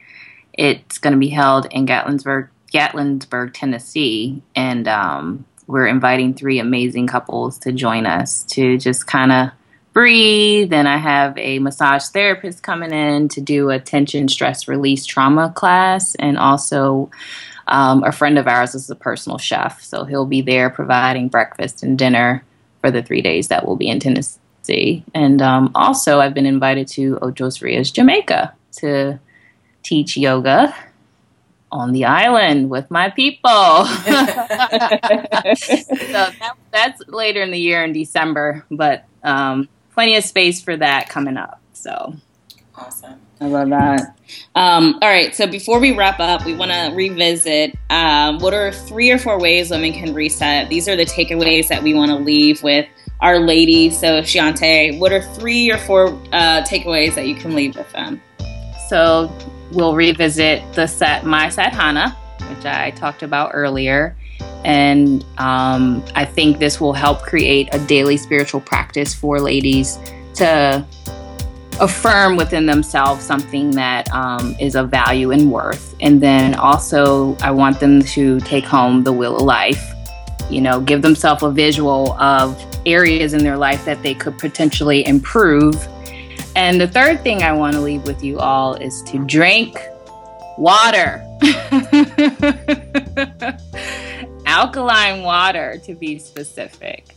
[0.54, 7.06] It's going to be held in Gatlinburg, Gatlinburg, Tennessee, and um, we're inviting three amazing
[7.06, 9.50] couples to join us to just kind of
[9.92, 10.72] breathe.
[10.72, 15.52] And I have a massage therapist coming in to do a tension, stress release, trauma
[15.54, 17.10] class, and also
[17.66, 21.82] um, a friend of ours is a personal chef, so he'll be there providing breakfast
[21.82, 22.42] and dinner
[22.80, 25.04] for the three days that we'll be in Tennessee see.
[25.14, 29.18] And um, also, I've been invited to Ochos Rios, Jamaica to
[29.82, 30.74] teach yoga
[31.70, 33.48] on the island with my people.
[33.84, 34.12] so
[36.12, 41.08] that, that's later in the year in December, but um, plenty of space for that
[41.08, 41.60] coming up.
[41.72, 42.14] So
[42.76, 43.20] awesome.
[43.40, 44.16] I love that.
[44.54, 48.70] Um, all right, so before we wrap up, we want to revisit um, what are
[48.70, 50.68] three or four ways women can reset.
[50.68, 52.86] These are the takeaways that we want to leave with
[53.22, 53.98] our ladies.
[53.98, 58.20] So, Shiante, what are three or four uh, takeaways that you can leave with them?
[58.88, 59.32] So,
[59.70, 62.10] we'll revisit the set My Sadhana,
[62.50, 64.16] which I talked about earlier.
[64.64, 69.98] And um, I think this will help create a daily spiritual practice for ladies
[70.34, 70.84] to
[71.80, 75.94] affirm within themselves something that um, is of value and worth.
[76.00, 79.94] And then also, I want them to take home the wheel of life
[80.52, 85.06] you know, give themselves a visual of areas in their life that they could potentially
[85.06, 85.86] improve.
[86.54, 89.78] And the third thing I want to leave with you all is to drink
[90.58, 91.26] water.
[94.46, 97.14] Alkaline water, to be specific.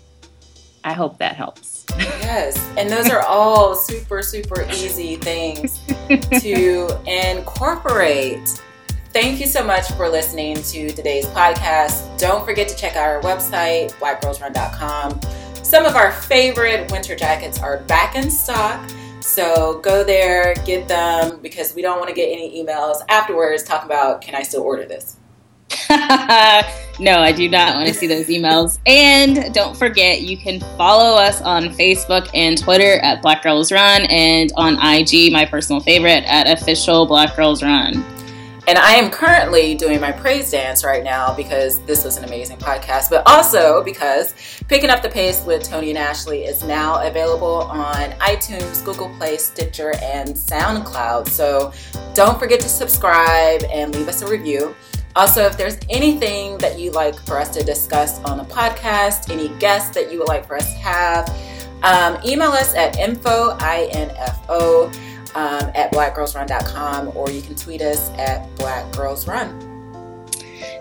[0.85, 1.83] I hope that helps.
[1.97, 8.61] Yes, and those are all super, super easy things to incorporate
[9.15, 12.19] Thank you so much for listening to today's podcast.
[12.19, 15.21] Don't forget to check out our website, blackgirlsrun.com.
[15.63, 18.91] Some of our favorite winter jackets are back in stock.
[19.21, 23.85] So go there, get them because we don't want to get any emails afterwards talking
[23.85, 25.15] about, can I still order this?
[26.99, 28.79] no, I do not want to see those emails.
[28.85, 34.01] And don't forget, you can follow us on Facebook and Twitter at Black Girls Run
[34.09, 38.03] and on IG, my personal favorite, at Official Black Girls Run.
[38.67, 42.57] And I am currently doing my praise dance right now because this was an amazing
[42.57, 44.33] podcast, but also because
[44.67, 49.37] Picking Up the Pace with Tony and Ashley is now available on iTunes, Google Play,
[49.37, 51.27] Stitcher, and SoundCloud.
[51.27, 51.73] So
[52.15, 54.75] don't forget to subscribe and leave us a review.
[55.15, 59.49] Also, if there's anything that you'd like for us to discuss on the podcast, any
[59.59, 61.29] guests that you would like for us to have,
[61.83, 64.91] um, email us at info, I-N-F-O,
[65.35, 69.73] um, at blackgirlsrun.com or you can tweet us at blackgirlsrun.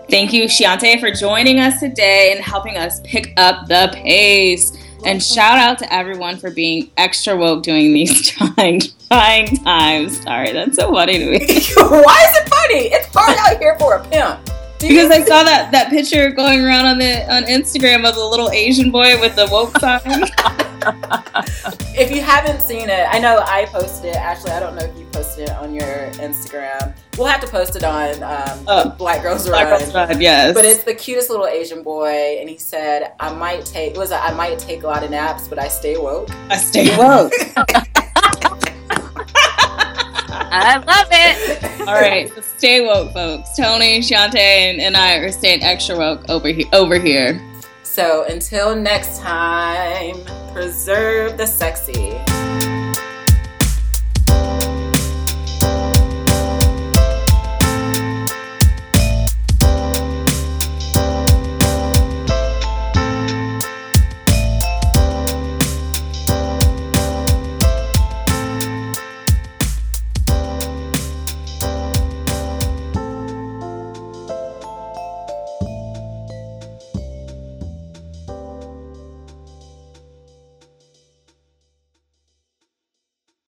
[0.09, 4.77] Thank you, Shiante, for joining us today and helping us pick up the pace.
[5.03, 10.21] And shout out to everyone for being extra woke during these trying, trying times.
[10.21, 11.39] Sorry, that's so funny to me.
[11.39, 12.85] Why is it funny?
[12.93, 14.44] It's hard out here for a pimp
[14.79, 18.49] because I saw that that picture going around on the on Instagram of the little
[18.51, 20.01] Asian boy with the woke sign.
[21.97, 24.15] if you haven't seen it, I know I posted it.
[24.17, 26.95] Actually, I don't know if you posted it on your Instagram.
[27.17, 29.79] We'll have to post it on um, oh, Black Girls Black Run.
[29.79, 30.53] Girls Run, yes.
[30.53, 34.33] But it's the cutest little Asian boy, and he said, "I might take was I
[34.33, 36.29] might take a lot of naps, but I stay woke.
[36.49, 37.33] I stay woke."
[40.35, 41.87] I love it.
[41.87, 43.55] All right, so stay woke, folks.
[43.55, 46.67] Tony, Shante, and, and I are staying extra woke over here.
[46.73, 47.41] Over here.
[47.83, 50.15] So until next time,
[50.51, 52.34] preserve the sexy.